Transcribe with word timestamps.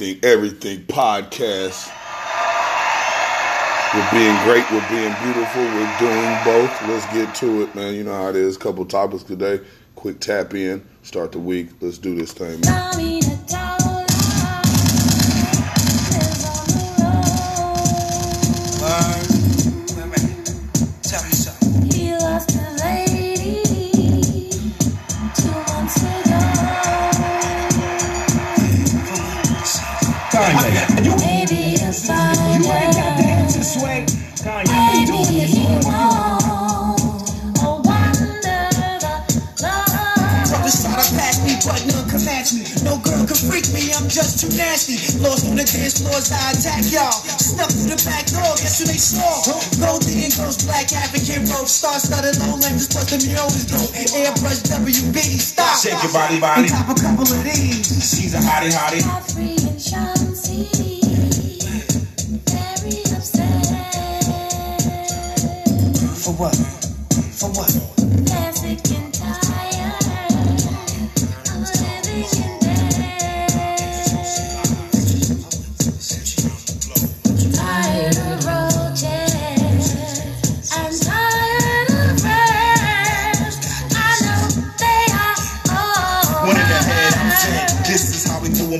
Anything, 0.00 0.30
Everything 0.30 0.78
podcast. 0.84 1.90
We're 3.92 4.10
being 4.12 4.36
great, 4.44 4.70
we're 4.70 4.88
being 4.88 5.12
beautiful, 5.24 5.62
we're 5.62 5.98
doing 5.98 6.38
both. 6.44 6.82
Let's 6.82 7.06
get 7.12 7.34
to 7.36 7.62
it, 7.62 7.74
man. 7.74 7.94
You 7.94 8.04
know 8.04 8.12
how 8.12 8.28
it 8.28 8.36
is. 8.36 8.56
Couple 8.56 8.84
topics 8.84 9.24
today. 9.24 9.60
Quick 9.96 10.20
tap 10.20 10.54
in, 10.54 10.86
start 11.02 11.32
the 11.32 11.40
week. 11.40 11.70
Let's 11.80 11.98
do 11.98 12.14
this 12.14 12.32
thing, 12.32 12.60
man. 12.60 12.97
Nasty. 45.18 45.28
Lost 45.28 45.46
on 45.48 45.56
the 45.56 45.64
dance 45.64 46.00
floors, 46.00 46.30
I 46.32 46.52
attack 46.52 46.84
y'all. 46.92 47.12
Snuck 47.38 47.70
through 47.70 47.90
the 47.94 48.00
back 48.04 48.26
door, 48.26 48.54
guess 48.56 48.78
who 48.78 48.86
they 48.86 48.98
saw? 48.98 49.22
Gold 49.78 50.06
and 50.06 50.32
ghost, 50.34 50.66
black 50.66 50.92
African 50.92 51.44
rope, 51.50 51.68
star 51.68 51.98
studded 51.98 52.38
low 52.38 52.56
length, 52.58 52.78
just 52.78 52.92
plus 52.92 53.10
the 53.10 53.18
mules 53.26 53.64
dope. 53.66 53.90
Airbrush 54.14 54.62
WB, 54.70 55.18
stop. 55.38 55.78
Shake 55.78 56.02
your 56.02 56.12
body, 56.12 56.40
body. 56.40 56.68
And 56.68 56.70
Pop 56.70 56.96
a 56.96 57.00
couple 57.00 57.26
of 57.26 57.44
these. 57.44 57.86
She's 57.98 58.34
a 58.34 58.38
hottie, 58.38 58.70
hottie. 58.70 59.02
Godfrey 59.02 59.56
and 59.66 59.78
Chauncey, 59.78 60.70
very 62.46 63.02
upset. 63.14 63.66
For 66.18 66.32
what? 66.34 66.54
For 67.34 67.50
what? 67.50 67.70
They're 68.26 69.07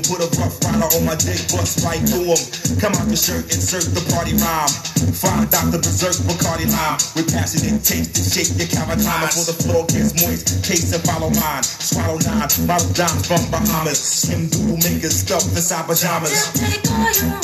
Put 0.09 0.25
a 0.25 0.29
rough 0.41 0.57
rider 0.65 0.89
on 0.97 1.05
my 1.05 1.15
dick, 1.21 1.37
bust 1.53 1.85
right 1.85 2.01
through 2.09 2.33
'em. 2.33 2.41
Come 2.81 2.97
out 2.97 3.09
the 3.13 3.17
shirt, 3.17 3.45
insert 3.53 3.85
the 3.93 4.01
party 4.09 4.33
rhyme. 4.41 4.73
Find 5.13 5.51
Dr. 5.51 5.77
Berserk, 5.77 6.17
Bacardi 6.25 6.65
Lime. 6.65 6.97
We're 7.15 7.29
passing 7.29 7.69
it, 7.69 7.85
taste 7.85 8.17
it, 8.17 8.25
shake 8.25 8.57
your 8.57 8.69
cavatana 8.73 9.29
before 9.29 9.45
the 9.45 9.57
floor 9.63 9.85
gets 9.85 10.17
moist. 10.25 10.65
Case 10.65 10.93
and 10.97 11.05
follow 11.05 11.29
mine. 11.29 11.63
Swallow 11.63 12.17
nine, 12.25 12.49
bottle 12.67 12.89
dimes 12.97 13.27
from 13.27 13.45
Bahamas. 13.51 14.01
Skim 14.01 14.49
doodle 14.49 14.79
makers 14.79 15.21
stuffed 15.21 15.53
inside 15.53 15.85
pajamas. 15.85 16.31
Just 16.31 16.57
take 16.57 16.89
all 16.89 17.13
your 17.13 17.37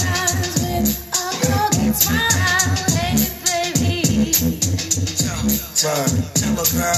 with 1.44 1.84
a 1.84 1.92
smile, 1.92 2.64
hey 2.96 3.28
baby. 3.44 4.32
Tell 5.76 6.00
her, 6.56 6.64
girl. 6.72 6.96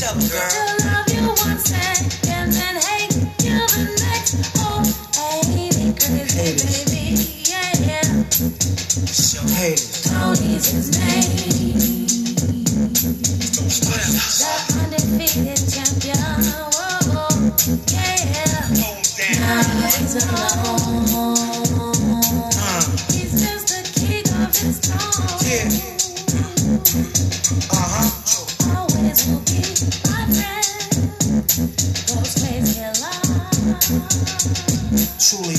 Tell 0.00 0.16
her, 0.16 0.28
girl. 0.32 0.48
To 0.48 0.88
love 0.88 1.12
you 1.12 1.28
one 1.44 1.58
second, 1.60 2.52
then 2.54 2.76
hate 2.80 3.33
Uh-huh. 27.70 28.08
Always 28.76 29.26
will 29.26 29.40
be 29.40 29.60
my 30.08 30.24
friend. 30.32 32.13
Truly. 35.18 35.54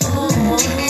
Kanye, 0.00 0.87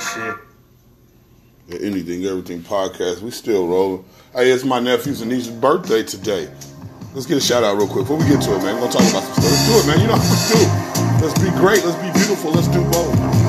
shit. 0.00 0.36
Anything, 1.80 2.24
Everything 2.24 2.60
podcast. 2.62 3.22
We 3.22 3.30
still 3.30 3.66
rolling. 3.66 4.04
Hey, 4.34 4.50
it's 4.50 4.64
my 4.64 4.80
nephew's 4.80 5.20
and 5.20 5.30
niece's 5.30 5.50
birthday 5.50 6.02
today. 6.02 6.50
Let's 7.14 7.26
get 7.26 7.38
a 7.38 7.40
shout 7.40 7.64
out 7.64 7.76
real 7.76 7.86
quick 7.86 8.04
before 8.04 8.18
we 8.18 8.24
get 8.24 8.42
to 8.42 8.54
it, 8.56 8.62
man. 8.62 8.74
We're 8.76 8.88
gonna 8.88 8.92
talk 8.92 9.10
about 9.10 9.22
some 9.22 9.42
stuff. 9.42 9.44
Let's 9.44 9.68
do 9.68 9.78
it, 9.78 9.86
man. 9.86 10.00
You 10.00 10.06
know 10.08 10.16
how 10.16 10.22
to 10.22 11.20
do. 11.20 11.26
Let's 11.26 11.38
be 11.40 11.50
great. 11.58 11.84
Let's 11.84 11.96
be 12.02 12.10
beautiful. 12.12 12.52
Let's 12.52 12.68
do 12.68 12.82
both. 12.90 13.39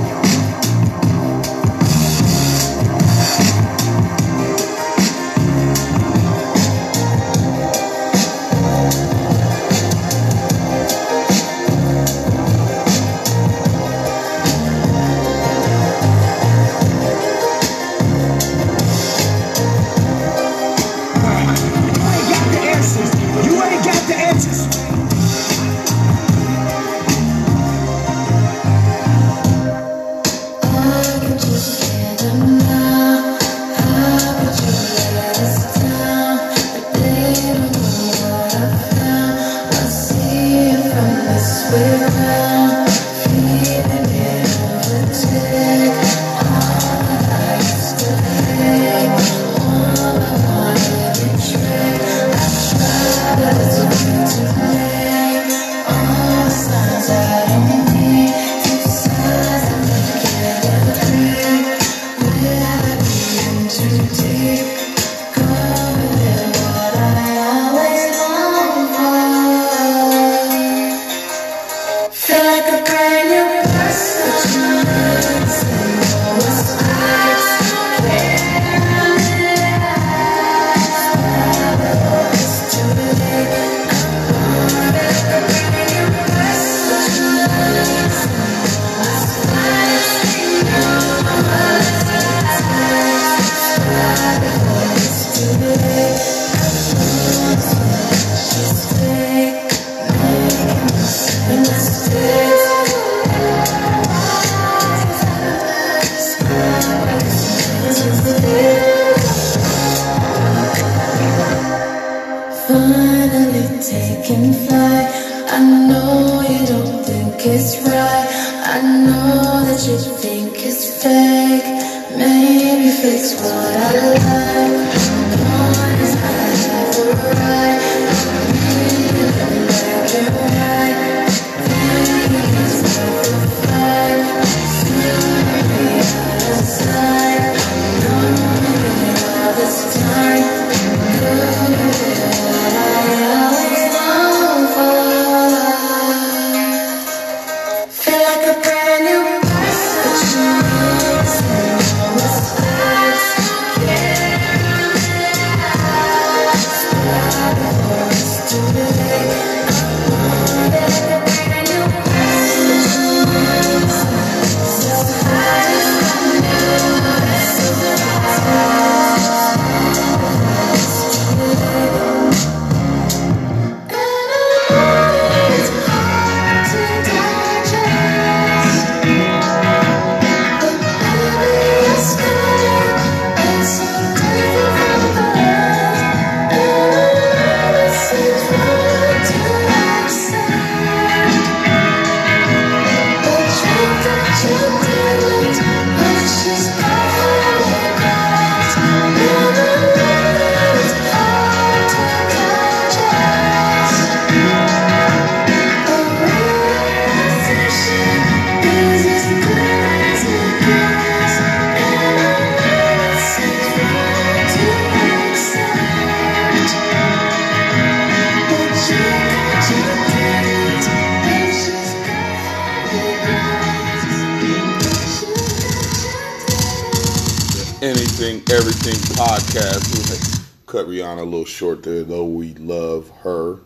Short 231.61 231.83
there, 231.83 232.01
though 232.03 232.25
we 232.25 232.55
love 232.55 233.07
her. 233.19 233.59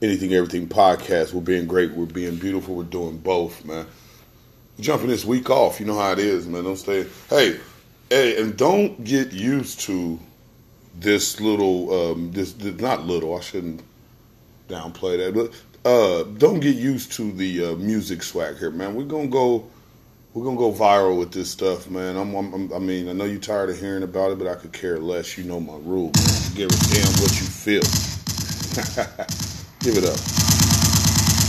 Anything, 0.00 0.32
everything 0.32 0.68
podcast. 0.68 1.32
We're 1.32 1.40
being 1.40 1.66
great. 1.66 1.90
We're 1.90 2.06
being 2.06 2.36
beautiful. 2.36 2.76
We're 2.76 2.84
doing 2.84 3.18
both, 3.18 3.64
man. 3.64 3.84
Jumping 4.78 5.08
this 5.08 5.24
week 5.24 5.50
off. 5.50 5.80
You 5.80 5.86
know 5.86 5.98
how 5.98 6.12
it 6.12 6.20
is, 6.20 6.46
man. 6.46 6.62
Don't 6.62 6.76
stay. 6.76 7.04
Hey, 7.28 7.58
hey, 8.10 8.40
and 8.40 8.56
don't 8.56 9.02
get 9.02 9.32
used 9.32 9.80
to 9.80 10.20
this 11.00 11.40
little, 11.40 12.12
um, 12.12 12.30
this, 12.30 12.52
this 12.52 12.80
not 12.80 13.04
little. 13.04 13.36
I 13.36 13.40
shouldn't 13.40 13.82
downplay 14.68 15.18
that, 15.18 15.34
but 15.34 15.90
uh, 15.90 16.22
don't 16.38 16.60
get 16.60 16.76
used 16.76 17.10
to 17.14 17.32
the 17.32 17.72
uh, 17.72 17.74
music 17.74 18.22
swag 18.22 18.56
here, 18.58 18.70
man. 18.70 18.94
We're 18.94 19.02
gonna 19.02 19.26
go. 19.26 19.68
We're 20.32 20.44
gonna 20.44 20.56
go 20.56 20.70
viral 20.70 21.18
with 21.18 21.32
this 21.32 21.50
stuff, 21.50 21.90
man. 21.90 22.16
I'm, 22.16 22.32
I'm, 22.36 22.72
I 22.72 22.78
mean, 22.78 23.08
I 23.08 23.12
know 23.12 23.24
you're 23.24 23.40
tired 23.40 23.68
of 23.68 23.80
hearing 23.80 24.04
about 24.04 24.30
it, 24.30 24.38
but 24.38 24.46
I 24.46 24.54
could 24.54 24.72
care 24.72 25.00
less. 25.00 25.36
You 25.36 25.42
know 25.42 25.58
my 25.58 25.76
rule. 25.78 26.12
Give 26.54 26.70
a 26.70 26.76
damn 26.86 27.12
what 27.20 27.32
you 27.40 27.46
feel. 27.48 27.82
Give 29.80 29.96
it 29.96 30.04
up. 30.04 30.20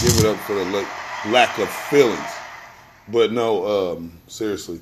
Give 0.01 0.18
it 0.18 0.25
up 0.25 0.38
for 0.48 0.56
the 0.56 0.66
la- 0.66 1.31
lack 1.31 1.60
of 1.60 1.69
feelings. 1.69 2.28
But 3.07 3.31
no, 3.31 3.68
um, 3.98 4.13
seriously, 4.25 4.81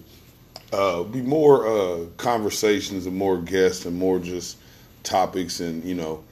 uh, 0.72 1.04
be 1.04 1.22
more 1.22 1.68
uh, 1.68 2.06
conversations 2.16 3.06
and 3.06 3.18
more 3.18 3.38
guests 3.38 3.86
and 3.86 4.00
more 4.00 4.20
just 4.20 4.60
topics 5.04 5.60
and 5.60 5.84
you 5.84 5.96
know. 5.96 6.24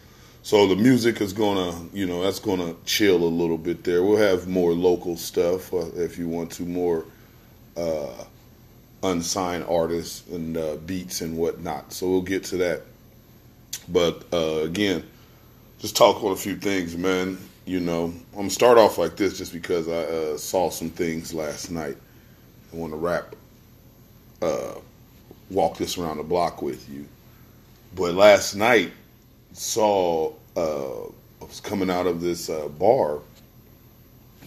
So 0.41 0.67
the 0.67 0.77
music 0.77 1.19
is 1.19 1.33
gonna, 1.33 1.77
you 1.91 2.05
know, 2.05 2.23
that's 2.23 2.39
gonna 2.39 2.75
chill 2.85 3.21
a 3.21 3.25
little 3.27 3.57
bit 3.57 3.83
there. 3.83 4.03
We'll 4.03 4.15
have 4.15 4.47
more 4.47 4.71
local 4.71 5.17
stuff 5.17 5.73
uh, 5.73 5.87
if 5.95 6.17
you 6.17 6.29
want 6.29 6.53
to, 6.53 6.63
more 6.63 7.03
uh, 7.77 8.25
unsigned 9.03 9.65
artists 9.65 10.27
and 10.29 10.57
uh, 10.57 10.75
beats 10.85 11.21
and 11.21 11.37
whatnot. 11.37 11.93
So 11.93 12.09
we'll 12.09 12.21
get 12.21 12.43
to 12.45 12.57
that. 12.57 12.81
But 13.87 14.23
uh, 14.33 14.61
again, 14.63 15.03
just 15.79 15.95
talk 15.95 16.23
on 16.23 16.31
a 16.31 16.35
few 16.35 16.55
things, 16.55 16.97
man. 16.97 17.37
You 17.65 17.79
know, 17.79 18.05
I'm 18.33 18.37
gonna 18.37 18.49
start 18.49 18.77
off 18.77 18.97
like 18.97 19.15
this 19.15 19.37
just 19.37 19.53
because 19.53 19.87
I 19.87 20.03
uh, 20.03 20.37
saw 20.37 20.69
some 20.69 20.89
things 20.89 21.33
last 21.33 21.69
night. 21.69 21.97
I 22.73 22.75
want 22.75 22.93
to 22.93 22.97
wrap, 22.97 23.35
uh, 24.41 24.75
walk 25.49 25.77
this 25.77 25.97
around 25.97 26.17
the 26.17 26.23
block 26.23 26.61
with 26.61 26.89
you. 26.89 27.05
But 27.95 28.15
last 28.15 28.55
night, 28.55 28.91
saw 29.53 30.33
uh, 30.55 31.03
I 31.41 31.45
was 31.45 31.59
coming 31.59 31.89
out 31.89 32.07
of 32.07 32.21
this 32.21 32.49
uh, 32.49 32.67
bar. 32.67 33.19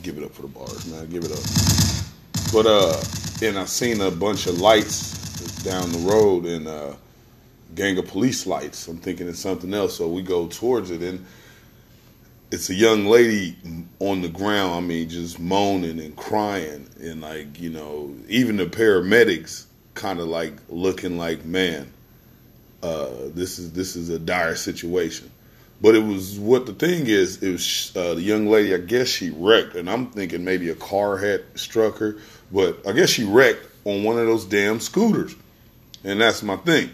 Give 0.02 0.16
it 0.16 0.25
up 0.25 0.33
for 0.33 0.43
the 0.43 0.49
bars, 0.49 0.87
man. 0.87 1.09
Give 1.11 1.25
it 1.25 1.33
up. 1.33 2.52
But 2.52 2.66
uh, 2.66 3.00
and 3.42 3.59
I 3.59 3.64
seen 3.64 4.00
a 4.00 4.11
bunch 4.11 4.47
of 4.47 4.61
lights 4.61 5.62
down 5.62 5.90
the 5.92 5.99
road 6.00 6.44
and 6.44 6.68
uh, 6.68 6.94
gang 7.75 7.97
of 7.99 8.06
police 8.06 8.47
lights. 8.47 8.87
I'm 8.87 8.99
thinking 8.99 9.28
it's 9.28 9.38
something 9.38 9.73
else, 9.73 9.97
so 9.97 10.09
we 10.09 10.23
go 10.23 10.47
towards 10.49 10.90
it 10.90 11.00
and 11.00 11.25
it's 12.50 12.68
a 12.68 12.75
young 12.75 13.06
lady 13.06 13.56
on 13.99 14.23
the 14.23 14.28
ground. 14.28 14.75
I 14.75 14.80
mean, 14.80 15.09
just 15.09 15.38
moaning 15.38 16.00
and 16.00 16.14
crying, 16.16 16.88
and 17.00 17.20
like 17.20 17.61
you 17.61 17.70
know, 17.70 18.14
even 18.28 18.56
the 18.56 18.66
paramedics 18.66 19.66
kind 19.94 20.18
of 20.18 20.26
like 20.26 20.54
looking 20.68 21.16
like, 21.16 21.44
man, 21.44 21.92
uh, 22.82 23.09
this 23.26 23.59
is 23.59 23.73
this 23.73 23.97
is 23.97 24.09
a 24.09 24.18
dire 24.18 24.56
situation. 24.56 25.30
But 25.82 25.94
it 25.94 26.00
was 26.04 26.38
what 26.38 26.66
the 26.66 26.75
thing 26.75 27.06
is. 27.06 27.42
It 27.42 27.52
was 27.52 27.92
uh, 27.97 28.14
the 28.14 28.23
young 28.23 28.49
lady. 28.49 28.75
I 28.75 28.78
guess 28.78 29.09
she 29.09 29.30
wrecked, 29.30 29.76
and 29.76 29.88
I'm 29.88 30.11
thinking 30.11 30.44
maybe 30.44 30.68
a 30.70 30.75
car 30.75 31.16
had 31.16 31.44
struck 31.54 31.99
her. 31.99 32.16
But 32.52 32.87
I 32.87 32.92
guess 32.92 33.11
she 33.11 33.25
wrecked 33.25 33.66
on 33.85 34.04
one 34.04 34.19
of 34.19 34.26
those 34.26 34.45
damn 34.45 34.80
scooters, 34.80 35.35
and 36.04 36.21
that's 36.21 36.42
my 36.42 36.57
thing. 36.57 36.90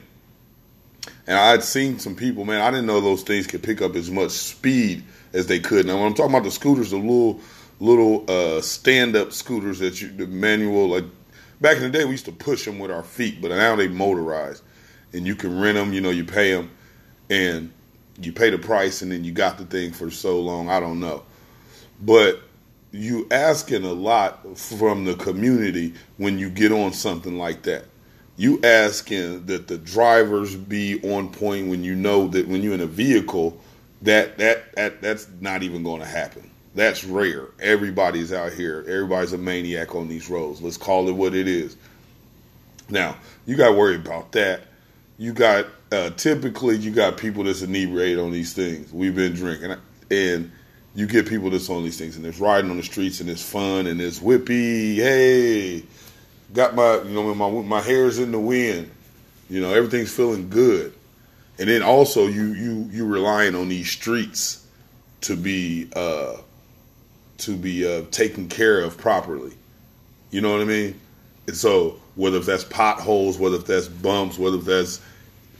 And 1.26 1.36
I'd 1.36 1.62
seen 1.62 1.98
some 1.98 2.14
people, 2.14 2.44
man. 2.44 2.60
I 2.60 2.70
didn't 2.70 2.86
know 2.86 3.00
those 3.00 3.22
things 3.22 3.46
could 3.46 3.62
pick 3.62 3.82
up 3.82 3.94
as 3.96 4.10
much 4.10 4.30
speed 4.30 5.04
as 5.32 5.46
they 5.46 5.58
could. 5.58 5.86
Now, 5.86 5.96
when 5.96 6.06
I'm 6.06 6.14
talking 6.14 6.32
about 6.32 6.44
the 6.44 6.50
scooters, 6.50 6.90
the 6.90 6.96
little 6.96 7.40
little 7.78 8.24
uh, 8.30 8.60
stand 8.60 9.16
up 9.16 9.32
scooters 9.32 9.78
that 9.80 10.00
you 10.00 10.08
the 10.08 10.26
manual 10.26 10.88
like 10.88 11.04
back 11.60 11.76
in 11.76 11.82
the 11.82 11.90
day 11.90 12.04
we 12.04 12.12
used 12.12 12.24
to 12.24 12.32
push 12.32 12.64
them 12.64 12.78
with 12.78 12.90
our 12.90 13.02
feet, 13.02 13.40
but 13.40 13.48
now 13.48 13.76
they 13.76 13.88
motorized, 13.88 14.62
and 15.12 15.26
you 15.26 15.34
can 15.34 15.58
rent 15.58 15.76
them. 15.76 15.92
You 15.92 16.00
know, 16.00 16.10
you 16.10 16.24
pay 16.24 16.52
them, 16.52 16.70
and 17.30 17.72
you 18.20 18.32
pay 18.32 18.50
the 18.50 18.58
price, 18.58 19.02
and 19.02 19.10
then 19.10 19.24
you 19.24 19.32
got 19.32 19.58
the 19.58 19.66
thing 19.66 19.92
for 19.92 20.10
so 20.10 20.40
long. 20.40 20.68
I 20.68 20.80
don't 20.80 21.00
know, 21.00 21.24
but 22.00 22.40
you 22.96 23.26
asking 23.30 23.84
a 23.84 23.92
lot 23.92 24.56
from 24.58 25.04
the 25.04 25.14
community 25.14 25.94
when 26.16 26.38
you 26.38 26.48
get 26.50 26.72
on 26.72 26.92
something 26.92 27.38
like 27.38 27.62
that. 27.62 27.84
You 28.36 28.60
asking 28.62 29.46
that 29.46 29.68
the 29.68 29.78
drivers 29.78 30.54
be 30.54 31.00
on 31.10 31.30
point 31.30 31.68
when 31.68 31.84
you 31.84 31.94
know 31.94 32.28
that 32.28 32.48
when 32.48 32.62
you're 32.62 32.74
in 32.74 32.80
a 32.80 32.86
vehicle, 32.86 33.58
that 34.02 34.38
that, 34.38 34.74
that 34.76 35.00
that's 35.00 35.26
not 35.40 35.62
even 35.62 35.82
going 35.82 36.00
to 36.00 36.06
happen. 36.06 36.50
That's 36.74 37.04
rare. 37.04 37.48
Everybody's 37.60 38.32
out 38.32 38.52
here. 38.52 38.84
Everybody's 38.86 39.32
a 39.32 39.38
maniac 39.38 39.94
on 39.94 40.08
these 40.08 40.28
roads. 40.28 40.60
Let's 40.60 40.76
call 40.76 41.08
it 41.08 41.12
what 41.12 41.34
it 41.34 41.48
is. 41.48 41.76
Now, 42.90 43.16
you 43.46 43.56
got 43.56 43.68
to 43.68 43.74
worry 43.74 43.96
about 43.96 44.32
that. 44.32 44.62
You 45.18 45.32
got 45.32 45.66
uh, 45.90 46.10
typically 46.10 46.76
you 46.76 46.90
got 46.90 47.16
people 47.16 47.44
that's 47.44 47.62
inebriated 47.62 48.18
on 48.18 48.32
these 48.32 48.52
things. 48.52 48.92
We've 48.92 49.14
been 49.14 49.32
drinking, 49.32 49.76
and 50.10 50.52
you 50.96 51.06
get 51.06 51.28
people 51.28 51.50
that's 51.50 51.68
on 51.68 51.84
these 51.84 51.98
things, 51.98 52.16
and 52.16 52.24
it's 52.24 52.40
riding 52.40 52.70
on 52.70 52.78
the 52.78 52.82
streets, 52.82 53.20
and 53.20 53.28
it's 53.28 53.46
fun, 53.46 53.86
and 53.86 54.00
it's 54.00 54.18
whippy. 54.18 54.96
Hey, 54.96 55.84
got 56.54 56.74
my 56.74 57.02
you 57.02 57.10
know 57.10 57.34
my 57.34 57.48
my 57.50 57.80
hair's 57.82 58.18
in 58.18 58.32
the 58.32 58.40
wind. 58.40 58.90
You 59.50 59.60
know 59.60 59.72
everything's 59.72 60.12
feeling 60.12 60.48
good, 60.48 60.94
and 61.58 61.68
then 61.68 61.82
also 61.82 62.26
you 62.26 62.46
you 62.54 62.88
you 62.90 63.06
relying 63.06 63.54
on 63.54 63.68
these 63.68 63.90
streets 63.90 64.66
to 65.20 65.36
be 65.36 65.90
uh, 65.94 66.36
to 67.38 67.56
be 67.56 67.86
uh, 67.86 68.06
taken 68.10 68.48
care 68.48 68.80
of 68.80 68.96
properly. 68.96 69.52
You 70.30 70.40
know 70.40 70.52
what 70.52 70.62
I 70.62 70.64
mean? 70.64 70.98
And 71.46 71.54
so 71.54 72.00
whether 72.14 72.38
if 72.38 72.46
that's 72.46 72.64
potholes, 72.64 73.38
whether 73.38 73.56
if 73.56 73.66
that's 73.66 73.86
bumps, 73.86 74.38
whether 74.38 74.56
if 74.56 74.64
that's 74.64 75.02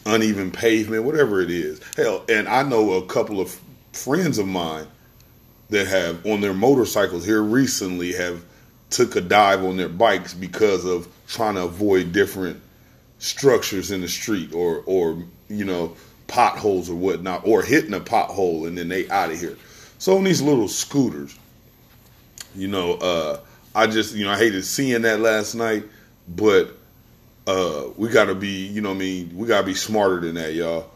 uneven 0.07 0.51
pavement, 0.51 1.05
whatever 1.05 1.43
it 1.43 1.51
is. 1.51 1.79
Hell, 1.95 2.25
and 2.27 2.49
I 2.49 2.63
know 2.63 2.95
a 2.95 3.05
couple 3.05 3.39
of 3.39 3.61
friends 3.93 4.39
of 4.39 4.47
mine 4.47 4.87
that 5.71 5.87
have 5.87 6.25
on 6.27 6.41
their 6.41 6.55
motorcycles 6.55 7.25
here 7.25 7.43
recently 7.43 8.13
have 8.13 8.45
took 8.91 9.17
a 9.17 9.21
dive 9.21 9.65
on 9.65 9.77
their 9.77 9.89
bikes 9.89 10.33
because 10.33 10.85
of 10.85 11.09
trying 11.27 11.55
to 11.55 11.65
avoid 11.65 12.13
different 12.13 12.61
structures 13.19 13.91
in 13.91 14.01
the 14.01 14.09
street 14.09 14.53
or 14.53 14.83
or 14.87 15.23
you 15.49 15.65
know 15.65 15.97
potholes 16.27 16.91
or 16.91 16.95
whatnot 16.95 17.47
or 17.47 17.63
hitting 17.63 17.95
a 17.95 18.01
pothole 18.01 18.67
and 18.67 18.77
then 18.79 18.89
they 18.89 19.09
out 19.09 19.31
of 19.31 19.41
here. 19.41 19.57
So 19.99 20.17
on 20.19 20.25
these 20.25 20.43
little 20.43 20.69
scooters, 20.69 21.37
you 22.55 22.69
know, 22.69 22.95
uh, 22.95 23.41
I 23.75 23.87
just 23.87 24.15
you 24.15 24.25
know 24.25 24.33
I 24.33 24.39
hated 24.39 24.65
seeing 24.65 25.03
that 25.03 25.21
last 25.21 25.55
night, 25.55 25.85
but 26.29 26.77
uh, 27.47 27.85
we 27.97 28.09
got 28.09 28.25
to 28.27 28.35
be, 28.35 28.67
you 28.67 28.81
know, 28.81 28.91
I 28.91 28.95
mean, 28.95 29.37
we 29.37 29.47
got 29.47 29.61
to 29.61 29.67
be 29.67 29.75
smarter 29.75 30.21
than 30.21 30.35
that, 30.35 30.55
y'all. 30.55 30.91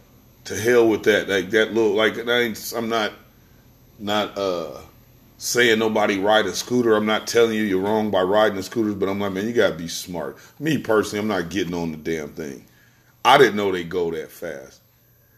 To 0.47 0.57
hell 0.57 0.89
with 0.89 1.05
that, 1.05 1.29
like 1.29 1.51
that 1.51 1.73
little, 1.73 1.95
like 1.95 2.15
that 2.15 2.29
ain't, 2.29 2.73
I'm 2.77 2.89
not, 2.89 3.13
not 4.01 4.37
uh, 4.37 4.81
saying 5.39 5.79
nobody 5.79 6.19
ride 6.19 6.47
a 6.47 6.55
scooter. 6.55 6.95
I'm 6.95 7.07
not 7.07 7.27
telling 7.27 7.55
you 7.55 7.63
you're 7.63 7.81
wrong 7.81 8.11
by 8.11 8.23
riding 8.23 8.57
the 8.57 8.63
scooters, 8.63 8.95
but 8.95 9.09
I'm 9.09 9.21
like, 9.21 9.33
man, 9.33 9.47
you 9.47 9.53
got 9.53 9.71
to 9.71 9.77
be 9.77 9.89
smart. 9.89 10.37
Me 10.59 10.79
personally, 10.79 11.21
I'm 11.21 11.29
not 11.29 11.51
getting 11.51 11.75
on 11.75 11.93
the 11.93 11.97
damn 11.97 12.31
thing. 12.31 12.65
I 13.25 13.39
didn't 13.39 13.57
know 13.57 13.71
they 13.71 13.85
go 13.85 14.11
that 14.11 14.31
fast. 14.31 14.81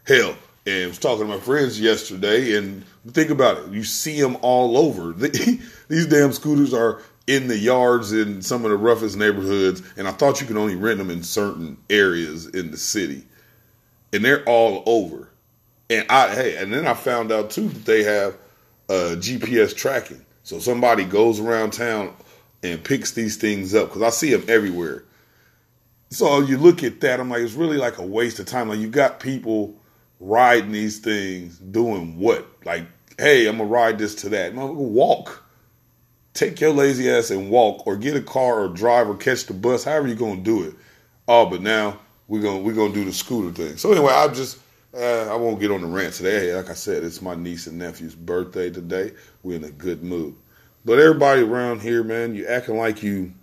Hell, 0.05 0.35
and 0.65 0.83
I 0.85 0.87
was 0.87 0.97
talking 0.97 1.25
to 1.25 1.33
my 1.33 1.39
friends 1.39 1.79
yesterday, 1.79 2.55
and 2.57 2.83
think 3.07 3.29
about 3.29 3.57
it. 3.57 3.71
You 3.71 3.83
see 3.83 4.19
them 4.19 4.37
all 4.41 4.77
over. 4.77 5.13
These 5.87 6.07
damn 6.07 6.31
scooters 6.31 6.73
are 6.73 7.01
in 7.27 7.47
the 7.47 7.57
yards 7.57 8.11
in 8.11 8.41
some 8.41 8.65
of 8.65 8.71
the 8.71 8.77
roughest 8.77 9.17
neighborhoods, 9.17 9.81
and 9.97 10.07
I 10.07 10.11
thought 10.11 10.41
you 10.41 10.47
could 10.47 10.57
only 10.57 10.75
rent 10.75 10.97
them 10.97 11.09
in 11.09 11.23
certain 11.23 11.77
areas 11.89 12.47
in 12.47 12.71
the 12.71 12.77
city, 12.77 13.23
and 14.11 14.23
they're 14.23 14.43
all 14.45 14.83
over. 14.85 15.29
And 15.89 16.05
I 16.09 16.33
hey, 16.33 16.57
and 16.57 16.73
then 16.73 16.87
I 16.87 16.93
found 16.93 17.31
out 17.31 17.49
too 17.49 17.69
that 17.69 17.85
they 17.85 18.03
have 18.03 18.37
uh, 18.93 19.15
GPS 19.15 19.75
tracking, 19.75 20.25
so 20.43 20.59
somebody 20.59 21.03
goes 21.03 21.39
around 21.39 21.71
town 21.71 22.13
and 22.61 22.83
picks 22.83 23.11
these 23.11 23.37
things 23.37 23.73
up 23.73 23.89
because 23.89 24.01
I 24.01 24.09
see 24.09 24.33
them 24.33 24.45
everywhere. 24.47 25.03
So 26.09 26.41
you 26.41 26.57
look 26.57 26.83
at 26.83 27.01
that, 27.01 27.19
I'm 27.19 27.29
like, 27.29 27.41
it's 27.41 27.53
really 27.53 27.77
like 27.77 27.97
a 27.97 28.05
waste 28.05 28.39
of 28.39 28.45
time. 28.45 28.69
Like 28.69 28.79
you 28.79 28.89
got 28.89 29.19
people 29.19 29.75
riding 30.19 30.71
these 30.71 30.99
things, 30.99 31.57
doing 31.57 32.19
what? 32.19 32.47
Like, 32.65 32.85
hey, 33.17 33.47
I'm 33.47 33.57
gonna 33.57 33.69
ride 33.69 33.97
this 33.97 34.15
to 34.15 34.29
that. 34.29 34.53
No, 34.53 34.67
walk 34.71 35.43
take 36.33 36.59
your 36.59 36.71
lazy 36.71 37.09
ass 37.09 37.29
and 37.29 37.49
walk 37.49 37.85
or 37.87 37.95
get 37.95 38.15
a 38.15 38.21
car 38.21 38.63
or 38.63 38.67
drive 38.67 39.07
or 39.07 39.15
catch 39.15 39.45
the 39.45 39.53
bus, 39.53 39.83
however 39.83 40.07
you're 40.07 40.17
gonna 40.17 40.41
do 40.41 40.63
it. 40.63 40.73
Oh, 41.27 41.45
but 41.45 41.61
now 41.61 41.99
we're 42.27 42.41
gonna 42.41 42.59
we're 42.59 42.73
gonna 42.73 42.93
do 42.93 43.05
the 43.05 43.13
scooter 43.13 43.51
thing. 43.51 43.77
So 43.77 43.91
anyway, 43.91 44.13
I 44.13 44.27
just 44.29 44.59
uh, 44.95 45.33
I 45.33 45.35
won't 45.35 45.59
get 45.59 45.71
on 45.71 45.81
the 45.81 45.87
rant 45.87 46.13
today. 46.13 46.55
Like 46.55 46.69
I 46.69 46.73
said, 46.73 47.03
it's 47.03 47.21
my 47.21 47.35
niece 47.35 47.67
and 47.67 47.77
nephew's 47.77 48.15
birthday 48.15 48.69
today. 48.69 49.11
We're 49.41 49.57
in 49.57 49.63
a 49.63 49.71
good 49.71 50.03
mood. 50.03 50.35
But 50.85 50.99
everybody 50.99 51.41
around 51.41 51.81
here, 51.81 52.03
man, 52.03 52.35
you 52.35 52.45
acting 52.47 52.77
like 52.77 53.03
you 53.03 53.33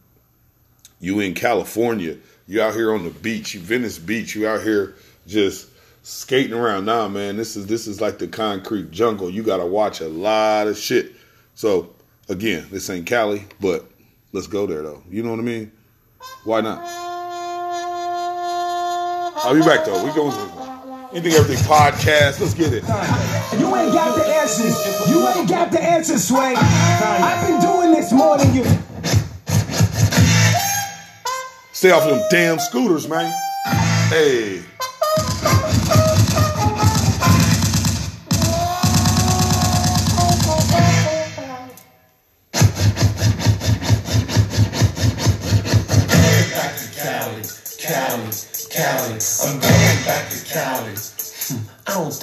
you 1.00 1.20
in 1.20 1.34
California. 1.34 2.16
You 2.46 2.62
out 2.62 2.74
here 2.74 2.92
on 2.92 3.04
the 3.04 3.10
beach, 3.10 3.54
you 3.54 3.60
Venice 3.60 3.98
Beach, 3.98 4.34
you 4.34 4.46
out 4.46 4.62
here 4.62 4.94
just 5.26 5.68
skating 6.02 6.52
around. 6.52 6.84
Nah, 6.84 7.08
man, 7.08 7.36
this 7.36 7.56
is 7.56 7.66
this 7.66 7.86
is 7.86 8.00
like 8.00 8.18
the 8.18 8.26
concrete 8.26 8.90
jungle. 8.90 9.30
You 9.30 9.42
gotta 9.42 9.66
watch 9.66 10.00
a 10.00 10.08
lot 10.08 10.66
of 10.66 10.76
shit. 10.76 11.12
So 11.54 11.90
Again, 12.30 12.64
this 12.70 12.88
ain't 12.88 13.06
Cali, 13.06 13.44
but 13.60 13.90
let's 14.32 14.46
go 14.46 14.64
there 14.64 14.82
though. 14.82 15.02
You 15.10 15.24
know 15.24 15.32
what 15.32 15.40
I 15.40 15.42
mean? 15.42 15.72
Why 16.44 16.60
not? 16.60 16.80
I'll 19.42 19.52
be 19.52 19.62
back 19.62 19.84
though. 19.84 20.04
We 20.04 20.14
going 20.14 20.30
anything 21.12 21.32
everything 21.32 21.64
podcast. 21.64 22.40
Let's 22.40 22.54
get 22.54 22.72
it. 22.72 22.84
You 23.58 23.74
ain't 23.76 23.92
got 23.92 24.16
the 24.16 24.24
answers. 24.24 25.08
You 25.08 25.28
ain't 25.28 25.48
got 25.48 25.70
the 25.70 25.82
answers, 25.82 26.28
Sway. 26.28 26.54
I've 26.56 27.46
been 27.46 27.60
doing 27.60 27.92
this 27.92 28.12
more 28.12 28.38
than 28.38 28.54
you. 28.54 28.64
Stay 31.72 31.90
off 31.90 32.02
of 32.02 32.10
them 32.10 32.22
damn 32.30 32.58
scooters, 32.58 33.08
man. 33.08 33.32
Hey. 34.10 34.62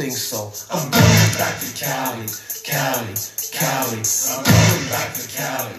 Think 0.09 0.17
so. 0.17 0.51
I'm 0.71 0.89
going 0.89 1.33
back 1.35 1.59
to 1.59 1.67
Cali, 1.75 2.27
Cali, 2.63 3.13
Cali. 3.51 3.99
I'm 3.99 4.43
going 4.47 4.87
back 4.87 5.11
to 5.13 5.27
Cali. 5.27 5.75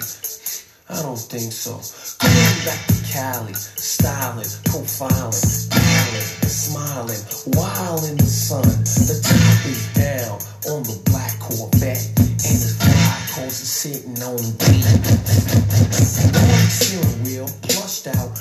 I 0.90 1.02
don't 1.02 1.16
think 1.16 1.52
so. 1.52 1.80
Going 2.20 2.58
back 2.68 2.87
to 2.88 2.97
Cali, 3.08 3.54
styling, 3.54 4.52
profiling, 4.68 5.70
dialing, 5.70 6.28
and 6.44 6.50
smiling, 6.50 7.23
while 7.56 8.04
in 8.04 8.16
the 8.18 8.28
sun. 8.28 8.68
The 9.08 9.16
top 9.25 9.64
is 9.64 9.88
down 9.97 10.37
on 10.73 10.82
the 10.85 11.00
black 11.08 11.32
Corvette, 11.40 12.04
and 12.20 12.58
the 12.61 12.68
fly 12.85 13.47
is 13.47 13.56
sitting 13.56 14.23
on 14.23 14.37
the 14.37 14.52
beat. 14.61 14.85
Steering 16.68 17.25
wheel, 17.25 17.49
plushed 17.62 18.08
out, 18.08 18.37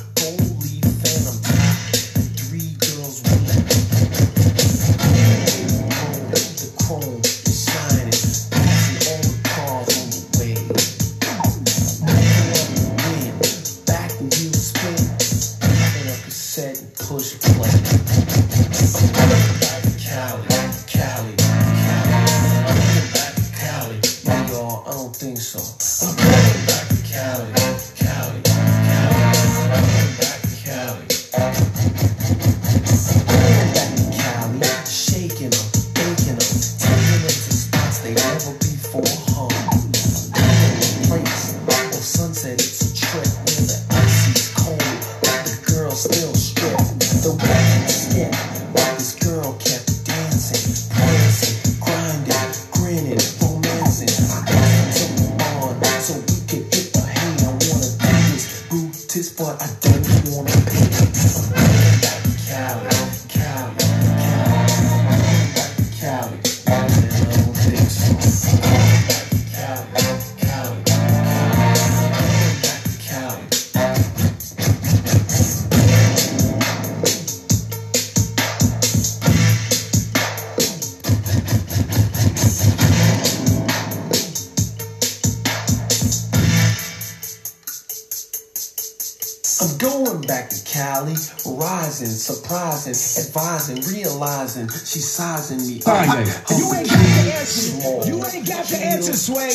back 90.28 90.50
to 90.50 90.64
Cali, 90.66 91.16
rising, 91.46 92.08
surprising, 92.08 92.94
advising, 93.24 93.82
realizing 93.94 94.68
she's 94.70 95.10
sizing 95.10 95.60
me. 95.66 95.80
Kanye. 95.80 96.28
up. 96.28 96.60
You 96.60 96.74
ain't 96.76 96.90
got 96.90 97.00
the 97.00 97.34
answer. 97.34 97.62
Small, 97.72 98.06
You 98.06 98.26
ain't 98.26 98.48
got 98.48 98.66
the 98.66 98.78
answer, 98.78 99.14
Sway. 99.14 99.52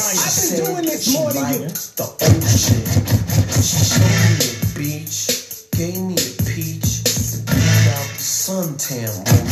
I've 0.00 0.56
been 0.56 0.64
doing 0.64 0.84
this 0.86 1.12
more 1.14 1.32
than 1.32 1.52
you. 1.52 1.68
The 1.68 2.08
ocean. 2.24 2.82
She 3.62 3.84
showed 3.84 4.32
me 4.40 4.48
a 4.56 4.78
beach, 4.78 5.70
gave 5.72 6.00
me 6.00 6.14
a 6.14 6.42
peach, 6.44 7.04
and 7.36 7.46
beat 7.46 7.88
out 7.92 8.08
the 8.08 8.24
suntan 8.24 9.43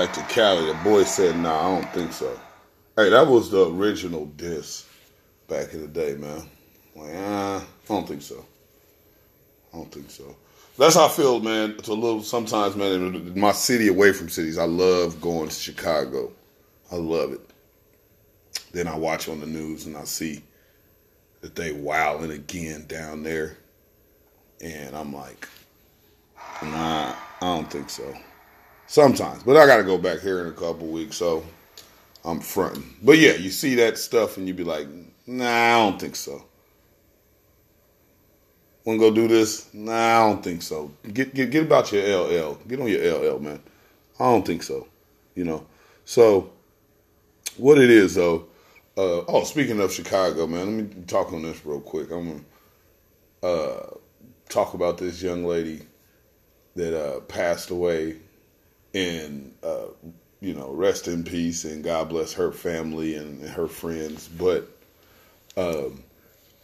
back 0.00 0.14
to 0.14 0.34
Cali, 0.34 0.64
the 0.64 0.72
boy 0.82 1.04
said, 1.04 1.36
"Nah, 1.36 1.58
I 1.58 1.78
don't 1.78 1.92
think 1.92 2.10
so." 2.14 2.40
Hey, 2.96 3.10
that 3.10 3.26
was 3.26 3.50
the 3.50 3.70
original 3.70 4.24
diss 4.24 4.86
back 5.46 5.74
in 5.74 5.82
the 5.82 5.88
day, 5.88 6.14
man. 6.14 6.48
Like, 6.96 7.12
ah, 7.16 7.58
I 7.60 7.86
don't 7.86 8.08
think 8.08 8.22
so. 8.22 8.42
I 9.74 9.76
don't 9.76 9.92
think 9.92 10.10
so. 10.10 10.36
That's 10.78 10.94
how 10.94 11.04
I 11.04 11.10
feel, 11.10 11.40
man. 11.40 11.74
It's 11.78 11.88
a 11.88 11.92
little 11.92 12.22
sometimes, 12.22 12.76
man. 12.76 13.14
in 13.14 13.38
My 13.38 13.52
city, 13.52 13.88
away 13.88 14.12
from 14.12 14.30
cities, 14.30 14.56
I 14.56 14.64
love 14.64 15.20
going 15.20 15.50
to 15.50 15.54
Chicago. 15.54 16.32
I 16.90 16.96
love 16.96 17.34
it. 17.34 17.50
Then 18.72 18.88
I 18.88 18.96
watch 18.96 19.28
on 19.28 19.40
the 19.40 19.46
news 19.46 19.84
and 19.84 19.98
I 19.98 20.04
see 20.04 20.42
that 21.42 21.54
they 21.54 21.72
wilding 21.72 22.30
again 22.30 22.86
down 22.86 23.22
there, 23.22 23.58
and 24.62 24.96
I'm 24.96 25.12
like, 25.12 25.46
nah, 26.62 27.14
I 27.42 27.54
don't 27.54 27.70
think 27.70 27.90
so. 27.90 28.14
Sometimes, 28.90 29.44
but 29.44 29.56
I 29.56 29.66
got 29.66 29.76
to 29.76 29.84
go 29.84 29.96
back 29.98 30.18
here 30.18 30.40
in 30.40 30.48
a 30.48 30.52
couple 30.52 30.88
weeks, 30.88 31.16
so 31.16 31.46
I'm 32.24 32.40
fronting. 32.40 32.96
But 33.00 33.18
yeah, 33.18 33.34
you 33.34 33.48
see 33.48 33.76
that 33.76 33.98
stuff 33.98 34.36
and 34.36 34.48
you 34.48 34.52
be 34.52 34.64
like, 34.64 34.88
nah, 35.28 35.46
I 35.46 35.76
don't 35.76 36.00
think 36.00 36.16
so. 36.16 36.44
Want 38.84 38.98
to 39.00 39.10
go 39.10 39.14
do 39.14 39.28
this? 39.28 39.72
Nah, 39.72 39.92
I 39.92 40.26
don't 40.26 40.42
think 40.42 40.62
so. 40.62 40.90
Get 41.12 41.32
get 41.32 41.52
get 41.52 41.66
about 41.66 41.92
your 41.92 42.02
LL. 42.02 42.54
Get 42.66 42.80
on 42.80 42.88
your 42.88 43.16
LL, 43.16 43.38
man. 43.38 43.62
I 44.18 44.24
don't 44.24 44.44
think 44.44 44.64
so. 44.64 44.88
You 45.36 45.44
know. 45.44 45.64
So 46.04 46.50
what 47.58 47.78
it 47.78 47.90
is 47.90 48.16
though. 48.16 48.46
Uh, 48.96 49.22
oh, 49.28 49.44
speaking 49.44 49.80
of 49.80 49.92
Chicago, 49.92 50.48
man, 50.48 50.78
let 50.78 50.96
me 50.96 51.04
talk 51.04 51.32
on 51.32 51.42
this 51.42 51.64
real 51.64 51.80
quick. 51.80 52.10
I'm 52.10 52.42
gonna 53.42 53.54
uh, 53.54 53.86
talk 54.48 54.74
about 54.74 54.98
this 54.98 55.22
young 55.22 55.44
lady 55.44 55.82
that 56.74 57.00
uh, 57.00 57.20
passed 57.20 57.70
away 57.70 58.16
and 58.94 59.52
uh, 59.62 59.86
you 60.40 60.54
know, 60.54 60.70
rest 60.70 61.06
in 61.06 61.22
peace 61.22 61.64
and 61.64 61.84
God 61.84 62.08
bless 62.08 62.32
her 62.34 62.50
family 62.50 63.14
and 63.14 63.42
her 63.42 63.68
friends. 63.68 64.28
But 64.28 64.68
um, 65.56 66.02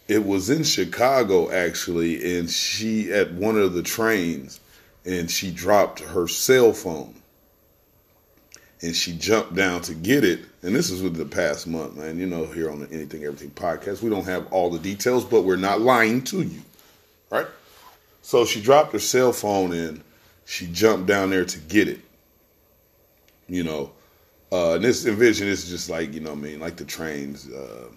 it 0.07 0.25
was 0.25 0.49
in 0.49 0.63
Chicago 0.63 1.51
actually, 1.51 2.37
and 2.37 2.49
she 2.49 3.11
at 3.13 3.31
one 3.33 3.57
of 3.57 3.73
the 3.73 3.83
trains, 3.83 4.59
and 5.05 5.29
she 5.29 5.51
dropped 5.51 5.99
her 5.99 6.27
cell 6.27 6.73
phone, 6.73 7.13
and 8.81 8.95
she 8.95 9.15
jumped 9.15 9.55
down 9.55 9.81
to 9.83 9.93
get 9.93 10.23
it. 10.23 10.41
And 10.63 10.75
this 10.75 10.89
is 10.89 11.01
within 11.01 11.19
the 11.19 11.35
past 11.35 11.67
month, 11.67 11.95
man. 11.95 12.17
You 12.17 12.25
know, 12.25 12.45
here 12.45 12.71
on 12.71 12.79
the 12.79 12.91
Anything 12.91 13.23
Everything 13.23 13.51
podcast, 13.51 14.01
we 14.01 14.09
don't 14.09 14.25
have 14.25 14.51
all 14.51 14.69
the 14.69 14.79
details, 14.79 15.23
but 15.23 15.43
we're 15.43 15.55
not 15.55 15.81
lying 15.81 16.23
to 16.25 16.41
you, 16.41 16.61
right? 17.29 17.47
So 18.23 18.43
she 18.43 18.61
dropped 18.61 18.91
her 18.91 18.99
cell 18.99 19.31
phone 19.31 19.71
and 19.71 20.01
she 20.45 20.67
jumped 20.67 21.05
down 21.05 21.29
there 21.29 21.45
to 21.45 21.59
get 21.59 21.87
it 21.87 21.99
you 23.47 23.63
know. 23.63 23.91
Uh, 24.51 24.75
and 24.75 24.83
this 24.83 25.05
envision 25.05 25.47
is 25.47 25.69
just 25.69 25.89
like 25.89 26.13
you 26.13 26.21
know, 26.21 26.31
I 26.31 26.35
mean, 26.35 26.59
like 26.59 26.77
the 26.77 26.85
trains, 26.85 27.51
uh, 27.51 27.89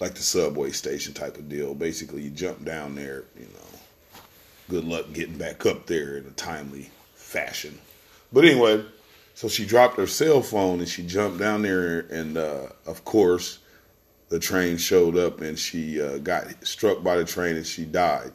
like 0.00 0.14
the 0.14 0.22
subway 0.22 0.70
station 0.70 1.12
type 1.12 1.36
of 1.36 1.48
deal. 1.48 1.74
Basically, 1.74 2.22
you 2.22 2.30
jump 2.30 2.64
down 2.64 2.94
there, 2.94 3.24
you 3.36 3.46
know. 3.46 4.20
Good 4.68 4.84
luck 4.84 5.06
getting 5.12 5.36
back 5.36 5.66
up 5.66 5.86
there 5.86 6.16
in 6.16 6.26
a 6.26 6.30
timely 6.30 6.90
fashion. 7.14 7.78
But 8.32 8.44
anyway, 8.44 8.84
so 9.34 9.48
she 9.48 9.66
dropped 9.66 9.96
her 9.96 10.06
cell 10.06 10.40
phone 10.40 10.78
and 10.78 10.88
she 10.88 11.02
jumped 11.02 11.38
down 11.38 11.62
there, 11.62 12.00
and 12.10 12.38
uh, 12.38 12.68
of 12.86 13.04
course, 13.04 13.58
the 14.28 14.38
train 14.38 14.76
showed 14.76 15.16
up 15.16 15.40
and 15.40 15.58
she 15.58 16.00
uh, 16.00 16.18
got 16.18 16.46
struck 16.66 17.02
by 17.02 17.16
the 17.16 17.24
train 17.24 17.56
and 17.56 17.66
she 17.66 17.84
died. 17.84 18.32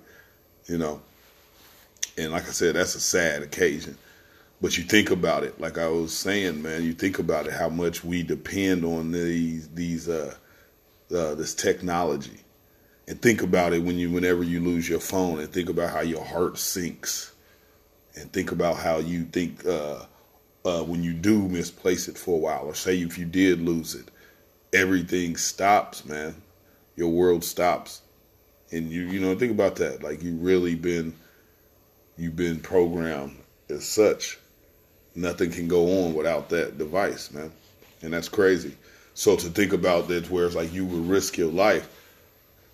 You 0.65 0.77
know, 0.77 1.01
and 2.17 2.31
like 2.31 2.47
I 2.47 2.51
said, 2.51 2.75
that's 2.75 2.95
a 2.95 2.99
sad 2.99 3.41
occasion. 3.41 3.97
But 4.59 4.77
you 4.77 4.83
think 4.83 5.11
about 5.11 5.43
it, 5.43 5.61
like 5.61 5.77
I 5.77 5.87
was 5.87 6.17
saying, 6.17 6.63
man, 6.63 6.83
you 6.83 6.93
think 6.93 7.19
about 7.19 7.45
it, 7.45 7.53
how 7.53 7.69
much 7.69 8.03
we 8.03 8.23
depend 8.23 8.83
on 8.83 9.11
these 9.11 9.69
these 9.69 10.09
uh, 10.09 10.33
uh, 11.13 11.35
this 11.35 11.53
technology, 11.53 12.39
and 13.07 13.21
think 13.21 13.43
about 13.43 13.73
it 13.73 13.83
when 13.83 13.97
you 13.97 14.09
whenever 14.09 14.43
you 14.43 14.59
lose 14.59 14.89
your 14.89 14.99
phone, 14.99 15.39
and 15.39 15.53
think 15.53 15.69
about 15.69 15.91
how 15.91 16.01
your 16.01 16.23
heart 16.23 16.57
sinks, 16.57 17.33
and 18.15 18.33
think 18.33 18.51
about 18.51 18.77
how 18.77 18.97
you 18.97 19.25
think 19.25 19.63
uh, 19.67 20.05
uh, 20.65 20.81
when 20.81 21.03
you 21.03 21.13
do 21.13 21.47
misplace 21.47 22.07
it 22.07 22.17
for 22.17 22.35
a 22.35 22.39
while, 22.39 22.63
or 22.65 22.73
say 22.73 22.97
if 22.97 23.15
you 23.19 23.25
did 23.25 23.61
lose 23.61 23.93
it, 23.93 24.09
everything 24.73 25.37
stops, 25.37 26.03
man. 26.03 26.35
Your 26.95 27.09
world 27.09 27.43
stops, 27.43 28.01
and 28.71 28.91
you 28.91 29.03
you 29.03 29.19
know 29.19 29.37
think 29.37 29.51
about 29.51 29.75
that. 29.75 30.01
Like 30.01 30.23
you 30.23 30.33
really 30.33 30.73
been 30.73 31.13
you've 32.17 32.35
been 32.35 32.59
programmed 32.59 33.37
as 33.69 33.87
such. 33.87 34.39
Nothing 35.17 35.49
can 35.49 35.67
go 35.67 36.05
on 36.05 36.13
without 36.13 36.49
that 36.49 36.77
device, 36.77 37.31
man, 37.31 37.51
and 38.03 38.13
that's 38.13 38.29
crazy. 38.29 38.77
So 39.15 39.35
to 39.35 39.49
think 39.49 39.73
about 39.73 40.07
that, 40.09 40.29
where 40.29 40.45
it's 40.45 40.55
like 40.55 40.71
you 40.71 40.85
would 40.85 41.09
risk 41.09 41.39
your 41.39 41.51
life, 41.51 41.89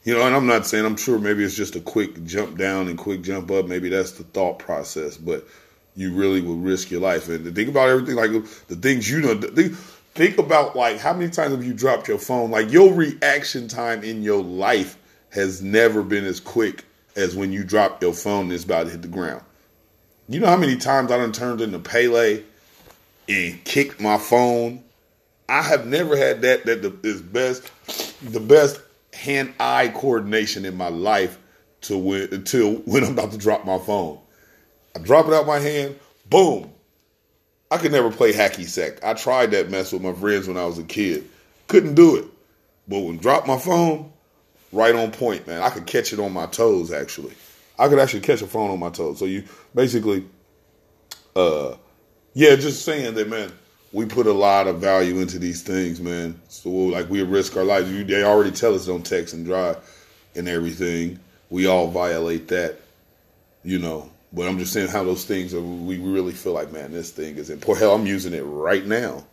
you 0.04 0.14
know, 0.14 0.28
and 0.28 0.36
I'm 0.36 0.46
not 0.46 0.68
saying 0.68 0.86
I'm 0.86 0.98
sure 0.98 1.18
maybe 1.18 1.46
it's 1.46 1.56
just 1.56 1.78
a 1.78 1.80
quick 1.80 2.26
jump 2.26 2.58
down 2.58 2.90
and 2.90 2.98
quick 2.98 3.22
jump 3.22 3.50
up. 3.50 3.68
Maybe 3.68 3.88
that's 3.88 4.12
the 4.12 4.26
thought 4.26 4.60
process, 4.60 5.16
but 5.16 5.48
you 5.96 6.14
really 6.14 6.42
would 6.42 6.62
risk 6.62 6.92
your 6.92 7.00
life. 7.00 7.30
And 7.30 7.56
think 7.56 7.70
about 7.70 7.88
everything, 7.88 8.16
like 8.16 8.32
the 8.68 8.76
things 8.76 9.10
you 9.10 9.22
know, 9.22 9.40
think, 9.40 9.74
think 10.14 10.38
about 10.38 10.76
like 10.76 11.00
how 11.00 11.14
many 11.14 11.32
times 11.32 11.54
have 11.54 11.64
you 11.64 11.74
dropped 11.74 12.10
your 12.10 12.20
phone? 12.20 12.52
Like 12.52 12.74
your 12.74 12.94
reaction 12.94 13.70
time 13.70 14.04
in 14.04 14.22
your 14.22 14.44
life 14.44 14.98
has 15.30 15.62
never 15.62 16.04
been 16.04 16.26
as 16.26 16.42
quick 16.42 16.84
as 17.16 17.38
when 17.38 17.54
you 17.54 17.64
drop 17.64 18.02
your 18.02 18.12
phone 18.12 18.46
and 18.46 18.52
it's 18.52 18.66
about 18.66 18.88
to 18.88 18.90
hit 18.90 19.02
the 19.02 19.08
ground. 19.08 19.44
You 20.30 20.40
know 20.40 20.48
how 20.48 20.58
many 20.58 20.78
times 20.78 21.12
I 21.12 21.18
done 21.18 21.34
turned 21.34 21.60
into 21.60 21.80
Pele 21.80 22.44
and 23.28 23.64
kicked 23.66 24.00
my 24.00 24.18
phone? 24.18 24.82
I 25.50 25.62
have 25.62 25.86
never 25.86 26.16
had 26.16 26.42
that 26.44 26.66
that 26.66 26.82
the, 26.82 26.98
is 27.04 27.22
best 27.22 27.70
the 28.32 28.40
best 28.40 28.80
hand 29.12 29.54
eye 29.60 29.90
coordination 29.90 30.64
in 30.66 30.78
my 30.78 30.88
life 30.88 31.38
to 31.82 31.98
when 31.98 32.34
until 32.34 32.76
when 32.86 33.04
I'm 33.04 33.14
about 33.14 33.32
to 33.32 33.38
drop 33.38 33.66
my 33.66 33.78
phone. 33.78 34.18
I 34.96 35.00
drop 35.00 35.28
it 35.28 35.34
out 35.34 35.46
my 35.46 35.60
hand, 35.60 36.00
boom. 36.30 36.72
I 37.70 37.78
could 37.78 37.92
never 37.92 38.12
play 38.12 38.32
hacky 38.32 38.66
sack. 38.66 39.04
I 39.04 39.16
tried 39.16 39.52
that 39.52 39.70
mess 39.70 39.92
with 39.92 40.04
my 40.04 40.14
friends 40.14 40.48
when 40.48 40.58
I 40.58 40.66
was 40.66 40.78
a 40.78 40.84
kid. 40.84 41.28
Couldn't 41.68 41.96
do 41.96 42.16
it. 42.16 42.26
But 42.88 43.00
when 43.00 43.18
drop 43.18 43.46
my 43.46 43.58
phone, 43.58 44.12
right 44.72 44.96
on 44.96 45.12
point, 45.12 45.48
man. 45.48 45.62
I 45.62 45.70
could 45.70 45.86
catch 45.86 46.14
it 46.14 46.20
on 46.20 46.32
my 46.32 46.46
toes 46.46 46.94
actually. 46.94 47.34
I 47.78 47.88
could 47.88 48.00
actually 48.00 48.22
catch 48.22 48.42
a 48.42 48.48
phone 48.48 48.72
on 48.72 48.80
my 48.80 48.90
toes. 48.90 49.20
So 49.20 49.26
you 49.26 49.44
basically 49.74 50.26
uh 51.36 51.76
yeah, 52.34 52.56
just 52.56 52.84
saying 52.84 53.14
that 53.16 53.30
man, 53.30 53.52
we 53.92 54.06
put 54.06 54.26
a 54.26 54.34
lot 54.34 54.68
of 54.68 54.80
value 54.80 55.20
into 55.20 55.38
these 55.40 55.62
things, 55.62 56.02
man. 56.02 56.40
So 56.48 56.70
like 56.70 57.10
we 57.10 57.22
risk 57.22 57.56
our 57.56 57.64
lives. 57.64 57.92
You, 57.92 58.04
they 58.04 58.24
already 58.24 58.52
tell 58.52 58.74
us 58.74 58.86
don't 58.86 59.06
text 59.06 59.34
and 59.34 59.46
drive 59.46 59.78
and 60.36 60.48
everything. 60.48 61.20
We 61.50 61.68
all 61.68 61.88
violate 61.88 62.48
that, 62.48 62.80
you 63.64 63.80
know. 63.80 64.10
But 64.34 64.48
I'm 64.48 64.58
just 64.58 64.74
saying 64.74 64.88
how 64.88 65.04
those 65.04 65.26
things 65.26 65.54
are. 65.54 65.62
We 65.62 66.00
really 66.00 66.34
feel 66.34 66.54
like, 66.54 66.72
man, 66.72 66.92
this 66.92 67.12
thing 67.12 67.38
is 67.38 67.52
important. 67.52 67.84
Hell, 67.84 67.94
I'm 67.94 68.08
using 68.08 68.34
it 68.34 68.42
right 68.42 68.84
now. 68.84 69.24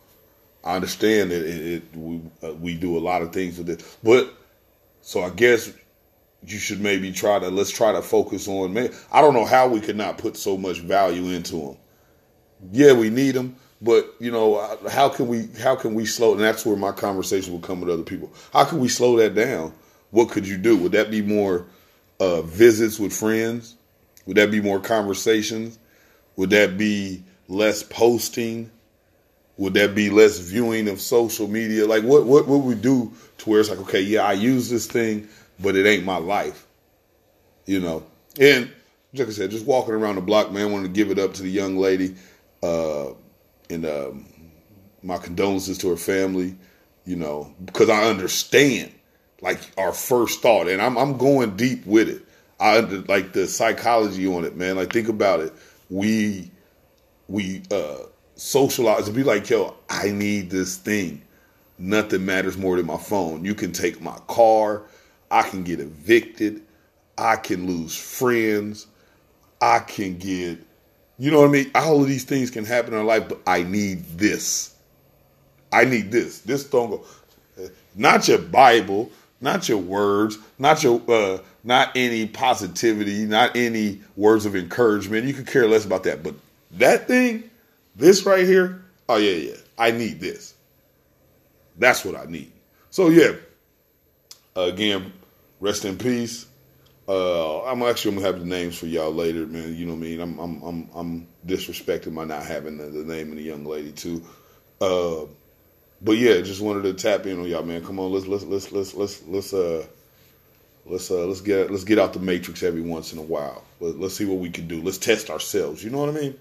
I 0.62 0.76
understand 0.76 1.31
that 1.31 1.42
it, 1.42 1.66
it 1.66 1.96
we 1.96 2.20
uh, 2.42 2.53
we 2.53 2.76
do 2.76 2.98
a 2.98 3.00
lot 3.00 3.22
of 3.22 3.33
things 3.33 3.57
with 3.57 3.70
it, 3.70 3.83
but 4.03 4.31
so 5.00 5.22
I 5.22 5.31
guess 5.31 5.72
you 6.46 6.59
should 6.59 6.81
maybe 6.81 7.12
try 7.12 7.38
to 7.38 7.48
let's 7.48 7.70
try 7.70 7.92
to 7.92 8.03
focus 8.03 8.48
on. 8.48 8.76
I 9.12 9.20
don't 9.20 9.35
know 9.35 9.44
how 9.44 9.68
we 9.68 9.81
could 9.81 9.96
not 9.96 10.18
put 10.18 10.37
so 10.37 10.57
much 10.57 10.79
value 10.81 11.35
into 11.35 11.57
them. 11.57 11.76
Yeah, 12.72 12.92
we 12.92 13.11
need 13.11 13.33
them, 13.33 13.57
but 13.81 14.14
you 14.18 14.31
know 14.31 14.57
uh, 14.57 14.88
how 14.88 15.09
can 15.09 15.29
we 15.29 15.48
how 15.62 15.76
can 15.76 15.94
we 15.94 16.07
slow? 16.07 16.33
And 16.33 16.40
that's 16.40 16.64
where 16.64 16.76
my 16.76 16.92
conversation 16.92 17.53
will 17.53 17.61
come 17.61 17.81
with 17.81 17.90
other 17.90 18.03
people. 18.03 18.33
How 18.53 18.64
can 18.64 18.81
we 18.81 18.88
slow 18.88 19.16
that 19.16 19.35
down? 19.35 19.74
What 20.11 20.31
could 20.31 20.46
you 20.46 20.57
do? 20.57 20.76
Would 20.79 20.92
that 20.92 21.11
be 21.11 21.22
more 21.22 21.66
uh, 22.18 22.42
visits 22.42 22.98
with 22.98 23.12
friends? 23.12 23.76
Would 24.26 24.37
that 24.37 24.50
be 24.50 24.61
more 24.61 24.81
conversations? 24.81 25.79
Would 26.37 26.50
that 26.50 26.76
be 26.79 27.22
less 27.48 27.83
posting? 27.83 28.70
Would 29.57 29.74
that 29.74 29.94
be 29.94 30.09
less 30.09 30.38
viewing 30.38 30.88
of 30.88 31.00
social 31.00 31.46
media? 31.46 31.87
Like 31.87 32.03
what 32.03 32.24
what 32.24 32.46
would 32.46 32.59
we 32.64 32.74
do 32.74 33.12
to 33.38 33.50
where 33.50 33.61
it's 33.61 33.70
like, 33.70 33.81
okay, 33.81 34.00
yeah, 34.00 34.22
I 34.22 34.33
use 34.33 34.70
this 34.70 34.87
thing, 34.87 35.29
but 35.61 35.77
it 35.77 35.87
ain't 35.87 36.05
my 36.05 36.16
life. 36.16 36.66
You 37.66 37.81
know? 37.81 38.05
And 38.38 38.70
like 39.14 39.29
I 39.29 39.31
said, 39.31 39.51
just 39.51 39.66
walking 39.66 39.94
around 39.94 40.16
the 40.16 40.20
block, 40.20 40.53
man, 40.53 40.73
wanted 40.73 40.88
to 40.88 40.92
give 40.92 41.11
it 41.11 41.18
up 41.18 41.35
to 41.35 41.42
the 41.42 41.51
young 41.51 41.77
lady. 41.77 42.14
Uh, 42.62 43.11
and 43.68 43.87
um, 43.87 44.27
my 45.03 45.18
condolences 45.18 45.79
to 45.79 45.90
her 45.90 45.96
family, 45.96 46.57
you 47.05 47.16
know, 47.16 47.55
because 47.64 47.88
I 47.88 48.05
understand 48.05 48.92
like 49.40 49.59
our 49.79 49.92
first 49.92 50.42
thought, 50.42 50.68
and 50.68 50.83
I'm 50.83 50.99
I'm 50.99 51.16
going 51.16 51.57
deep 51.57 51.87
with 51.87 52.09
it. 52.09 52.23
I 52.59 52.79
under, 52.79 53.01
like 53.03 53.33
the 53.33 53.46
psychology 53.46 54.27
on 54.27 54.44
it, 54.44 54.57
man. 54.57 54.77
Like 54.77 54.92
think 54.92 55.09
about 55.09 55.40
it. 55.40 55.53
We 55.88 56.51
we 57.29 57.62
uh 57.70 58.05
socialize 58.35 59.07
and 59.07 59.16
be 59.16 59.23
like, 59.23 59.49
yo, 59.49 59.77
I 59.88 60.11
need 60.11 60.51
this 60.51 60.77
thing. 60.77 61.23
Nothing 61.79 62.27
matters 62.27 62.59
more 62.59 62.77
than 62.77 62.87
my 62.87 62.99
phone. 62.99 63.44
You 63.44 63.55
can 63.55 63.73
take 63.73 64.01
my 64.01 64.18
car. 64.29 64.83
I 65.31 65.43
can 65.43 65.62
get 65.62 65.81
evicted. 65.81 66.62
I 67.16 67.37
can 67.37 67.66
lose 67.66 67.97
friends. 67.97 68.87
I 69.61 69.81
can 69.81 70.16
get, 70.19 70.59
you 71.19 71.31
know 71.31 71.40
what 71.40 71.51
I 71.51 71.53
mean? 71.53 71.71
All 71.75 72.01
of 72.01 72.09
these 72.09 72.25
things 72.25 72.51
can 72.51 72.64
happen 72.64 72.95
in 72.95 73.05
life, 73.05 73.29
but 73.29 73.40
I 73.47 73.62
need 73.62 74.05
this. 74.16 74.75
I 75.73 75.85
need 75.85 76.11
this. 76.11 76.40
This 76.40 76.64
don't 76.64 76.90
go. 76.90 77.05
Not 77.95 78.27
your 78.27 78.38
Bible, 78.38 79.11
not 79.40 79.69
your 79.69 79.79
words, 79.79 80.38
not 80.59 80.83
your, 80.83 81.03
uh, 81.09 81.38
not 81.62 81.93
any 81.95 82.27
positivity, 82.27 83.27
not 83.27 83.55
any 83.55 84.01
words 84.16 84.47
of 84.47 84.57
encouragement. 84.57 85.27
You 85.27 85.35
could 85.35 85.47
care 85.47 85.69
less 85.69 85.85
about 85.85 86.05
that. 86.05 86.23
But 86.23 86.35
that 86.73 87.07
thing, 87.07 87.51
this 87.97 88.25
right 88.25 88.47
here, 88.47 88.83
oh 89.09 89.16
yeah, 89.16 89.51
yeah, 89.51 89.57
I 89.79 89.90
need 89.90 90.21
this. 90.21 90.55
That's 91.77 92.05
what 92.05 92.16
I 92.16 92.25
need. 92.25 92.51
So 92.90 93.09
yeah, 93.11 93.33
again, 94.57 95.12
rest 95.61 95.85
in 95.85 95.96
peace. 95.96 96.46
Uh, 97.09 97.64
I'm 97.64 97.83
actually 97.83 98.14
gonna 98.14 98.27
have 98.27 98.38
the 98.38 98.46
names 98.46 98.79
for 98.79 98.87
y'all 98.87 99.12
later, 99.12 99.46
man. 99.46 99.75
You 99.75 99.87
know 99.87 99.94
what 99.94 99.99
I 99.99 100.03
mean? 100.03 100.20
I'm 100.20 100.38
I'm 100.38 100.62
I'm, 100.62 100.90
I'm 100.94 101.29
disrespecting 101.46 102.14
by 102.14 102.25
not 102.25 102.44
having 102.44 102.79
the, 102.79 102.85
the 102.85 103.05
name 103.05 103.31
of 103.31 103.37
the 103.37 103.42
young 103.42 103.64
lady 103.64 103.92
too. 103.92 104.23
Uh, 104.81 105.27
but 106.03 106.12
yeah, 106.12 106.40
just 106.40 106.61
wanted 106.61 106.83
to 106.85 106.94
tap 106.94 107.27
in 107.27 107.38
on 107.40 107.46
y'all, 107.46 107.62
man. 107.62 107.85
Come 107.85 107.99
on, 107.99 108.12
let's 108.12 108.27
let's 108.27 108.44
let's 108.44 108.73
let's 108.73 108.94
let's 108.94 109.23
let's 109.27 109.53
uh 109.53 109.85
let's 110.87 111.11
uh 111.11 111.27
let's 111.27 111.40
get 111.40 111.70
let's 111.70 111.85
get 111.85 111.99
out 111.99 112.12
the 112.12 112.20
matrix 112.20 112.62
every 112.62 112.81
once 112.81 113.12
in 113.12 113.18
a 113.18 113.23
while. 113.23 113.64
Let, 113.81 113.99
let's 113.99 114.14
see 114.14 114.25
what 114.25 114.38
we 114.38 114.51
can 114.51 114.68
do. 114.68 114.81
Let's 114.81 114.99
test 114.99 115.31
ourselves. 115.31 115.83
You 115.83 115.90
know 115.90 115.99
what 115.99 116.11
I 116.11 116.12
mean? 116.12 116.38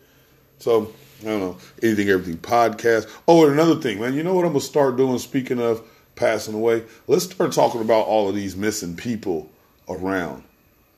So 0.59 0.93
I 1.21 1.25
don't 1.25 1.39
know 1.39 1.57
anything, 1.81 2.09
everything 2.09 2.37
podcast. 2.37 3.09
Oh, 3.27 3.43
and 3.43 3.53
another 3.53 3.75
thing, 3.75 3.99
man. 3.99 4.13
You 4.13 4.23
know 4.23 4.33
what 4.33 4.45
I'm 4.45 4.51
gonna 4.51 4.61
start 4.61 4.97
doing? 4.97 5.17
Speaking 5.17 5.59
of 5.59 5.81
passing 6.19 6.53
away, 6.53 6.83
let's 7.07 7.25
start 7.25 7.53
talking 7.53 7.81
about 7.81 8.05
all 8.05 8.29
of 8.29 8.35
these 8.35 8.55
missing 8.55 8.95
people 8.95 9.49
around. 9.87 10.43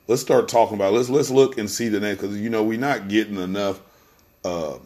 Let's 0.08 0.20
start 0.20 0.48
talking 0.48 0.74
about. 0.74 0.92
Let's 0.92 1.08
let's 1.08 1.30
look 1.30 1.56
and 1.56 1.70
see 1.70 1.88
the 1.88 2.00
name 2.00 2.16
because 2.16 2.38
you 2.38 2.50
know 2.50 2.62
we're 2.64 2.78
not 2.78 3.08
getting 3.08 3.36
enough. 3.36 3.80
Uh, 4.44 4.78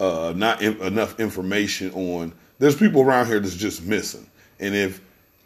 uh, 0.00 0.32
not 0.34 0.62
in, 0.62 0.80
enough 0.80 1.20
information 1.20 1.92
on. 1.92 2.32
There's 2.58 2.74
people 2.74 3.02
around 3.02 3.26
here 3.26 3.38
that's 3.38 3.54
just 3.54 3.84
missing, 3.84 4.26
and 4.58 4.74
if 4.74 5.00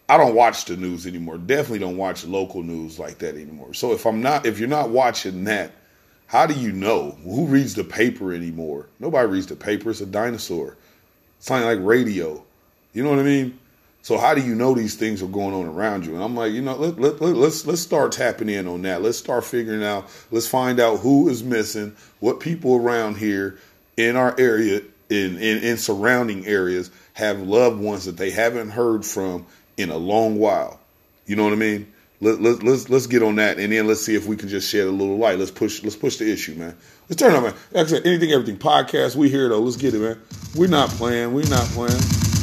I 0.08 0.16
don't 0.16 0.34
watch 0.34 0.66
the 0.66 0.76
news 0.76 1.06
anymore, 1.06 1.38
definitely 1.38 1.80
don't 1.80 1.96
watch 1.96 2.24
local 2.24 2.62
news 2.62 2.98
like 2.98 3.18
that 3.18 3.34
anymore. 3.34 3.74
So 3.74 3.92
if 3.92 4.06
I'm 4.06 4.22
not, 4.22 4.46
if 4.46 4.58
you're 4.60 4.68
not 4.68 4.90
watching 4.90 5.44
that, 5.44 5.72
how 6.26 6.46
do 6.46 6.54
you 6.54 6.72
know 6.72 7.18
who 7.24 7.46
reads 7.46 7.74
the 7.74 7.84
paper 7.84 8.32
anymore? 8.32 8.86
Nobody 9.00 9.28
reads 9.28 9.46
the 9.48 9.56
paper. 9.56 9.90
It's 9.90 10.00
a 10.00 10.06
dinosaur. 10.06 10.76
It's 11.38 11.46
something 11.46 11.66
like 11.66 11.78
radio. 11.84 12.44
You 12.94 13.02
know 13.02 13.10
what 13.10 13.18
I 13.18 13.24
mean? 13.24 13.58
So 14.02 14.18
how 14.18 14.34
do 14.34 14.42
you 14.42 14.54
know 14.54 14.74
these 14.74 14.96
things 14.96 15.22
are 15.22 15.26
going 15.26 15.54
on 15.54 15.66
around 15.66 16.04
you? 16.04 16.14
And 16.14 16.22
I'm 16.22 16.36
like, 16.36 16.52
you 16.52 16.60
know, 16.60 16.76
let, 16.76 17.00
let, 17.00 17.20
let, 17.22 17.36
let's 17.36 17.66
let's 17.66 17.80
start 17.80 18.12
tapping 18.12 18.50
in 18.50 18.68
on 18.68 18.82
that. 18.82 19.02
Let's 19.02 19.18
start 19.18 19.44
figuring 19.44 19.82
out. 19.82 20.08
Let's 20.30 20.46
find 20.46 20.78
out 20.78 21.00
who 21.00 21.28
is 21.28 21.42
missing, 21.42 21.96
what 22.20 22.38
people 22.38 22.76
around 22.76 23.16
here 23.16 23.58
in 23.96 24.16
our 24.16 24.38
area, 24.38 24.82
in, 25.08 25.38
in 25.38 25.64
in 25.64 25.76
surrounding 25.78 26.46
areas, 26.46 26.90
have 27.14 27.40
loved 27.40 27.80
ones 27.80 28.04
that 28.04 28.18
they 28.18 28.30
haven't 28.30 28.70
heard 28.70 29.06
from 29.06 29.46
in 29.78 29.88
a 29.88 29.96
long 29.96 30.38
while. 30.38 30.78
You 31.26 31.36
know 31.36 31.44
what 31.44 31.54
I 31.54 31.56
mean? 31.56 31.90
Let, 32.20 32.42
let, 32.42 32.62
let's 32.62 32.90
let's 32.90 33.06
get 33.06 33.22
on 33.22 33.36
that, 33.36 33.58
and 33.58 33.72
then 33.72 33.86
let's 33.86 34.04
see 34.04 34.14
if 34.14 34.26
we 34.26 34.36
can 34.36 34.50
just 34.50 34.68
shed 34.68 34.86
a 34.86 34.90
little 34.90 35.16
light. 35.16 35.38
Let's 35.38 35.50
push 35.50 35.82
let's 35.82 35.96
push 35.96 36.18
the 36.18 36.30
issue, 36.30 36.56
man. 36.56 36.76
Let's 37.08 37.20
turn 37.20 37.32
it 37.32 37.36
on, 37.38 37.44
man. 37.44 37.54
Like 37.72 37.86
I 37.86 37.88
said, 37.88 38.06
anything, 38.06 38.32
everything 38.32 38.58
podcast. 38.58 39.16
We 39.16 39.30
here 39.30 39.48
though. 39.48 39.60
Let's 39.60 39.76
get 39.76 39.94
it, 39.94 40.00
man. 40.00 40.20
We're 40.54 40.68
not 40.68 40.90
playing. 40.90 41.32
We're 41.32 41.48
not 41.48 41.64
playing. 41.68 42.33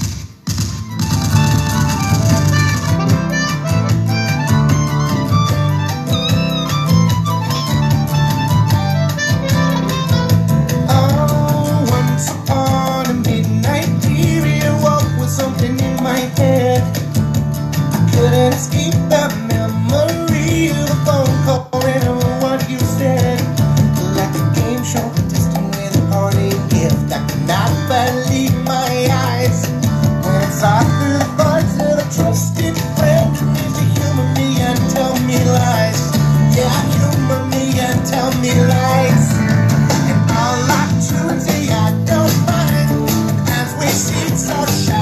It's 43.93 44.49
a 44.49 44.65
shame. 44.67 45.00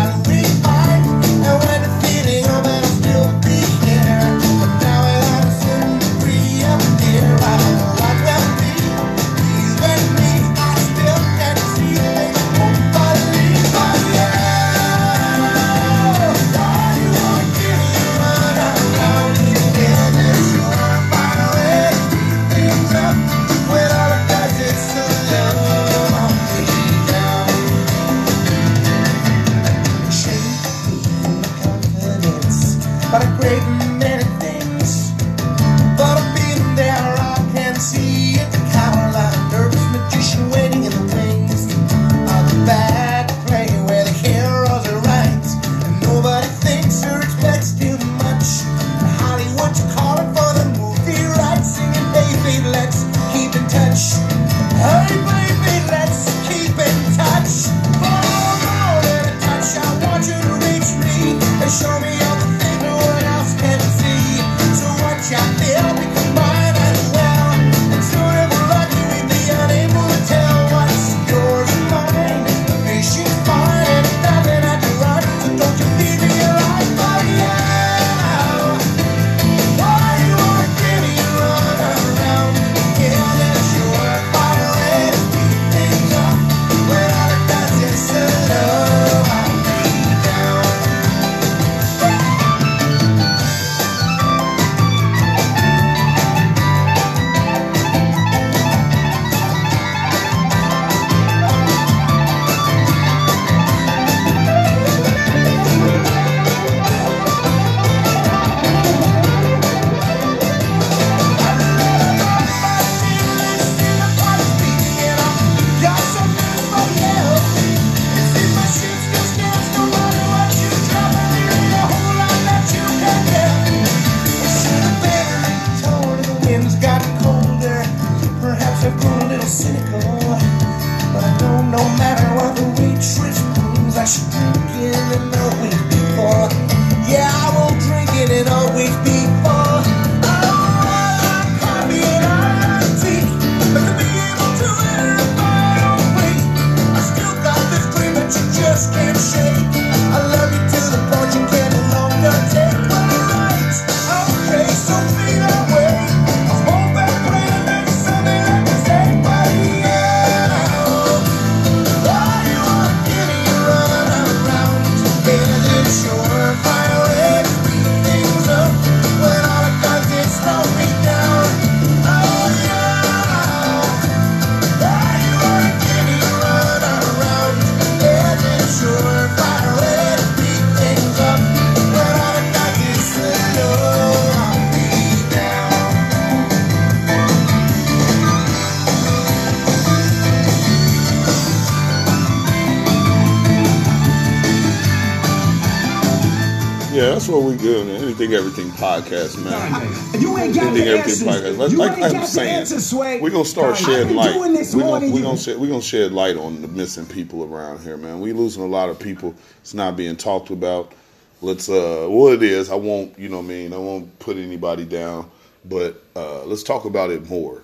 Yeah, 197.61 197.83
that's 197.83 197.83
what 197.83 197.83
we 197.83 197.83
do, 197.83 197.85
man. 197.85 198.03
Anything, 198.03 198.33
everything 198.33 198.69
podcast, 198.71 199.43
man. 199.43 200.21
You 200.21 200.37
ain't 200.37 200.55
got 200.55 200.67
Anything, 200.67 200.87
everything 200.87 201.27
podcast. 201.27 201.57
Let's, 201.57 201.71
You 201.73 201.77
like 201.79 202.01
I'm 202.01 202.25
saying, 202.25 203.21
we're 203.21 203.29
gonna 203.29 203.45
start 203.45 203.77
shedding 203.77 204.15
light. 204.15 204.35
We're 204.35 204.81
gonna, 204.81 205.11
we 205.11 205.21
gonna 205.21 205.37
shed, 205.37 205.57
we 205.57 205.67
gonna 205.67 205.81
shed 205.81 206.11
light 206.11 206.37
on 206.37 206.61
the 206.61 206.67
missing 206.67 207.05
people 207.05 207.43
around 207.43 207.81
here, 207.81 207.97
man. 207.97 208.19
We 208.21 208.33
losing 208.33 208.63
a 208.63 208.67
lot 208.67 208.89
of 208.89 208.99
people. 208.99 209.35
It's 209.61 209.73
not 209.73 209.97
being 209.97 210.15
talked 210.15 210.49
about. 210.49 210.93
Let's 211.41 211.69
uh, 211.69 212.07
well, 212.09 212.29
it 212.33 212.43
is. 212.43 212.69
I 212.69 212.75
won't, 212.75 213.17
you 213.17 213.29
know, 213.29 213.37
what 213.37 213.45
I 213.45 213.47
mean, 213.47 213.73
I 213.73 213.77
won't 213.77 214.19
put 214.19 214.37
anybody 214.37 214.85
down, 214.85 215.29
but 215.65 216.03
uh, 216.15 216.43
let's 216.45 216.63
talk 216.63 216.85
about 216.85 217.11
it 217.11 217.29
more. 217.29 217.63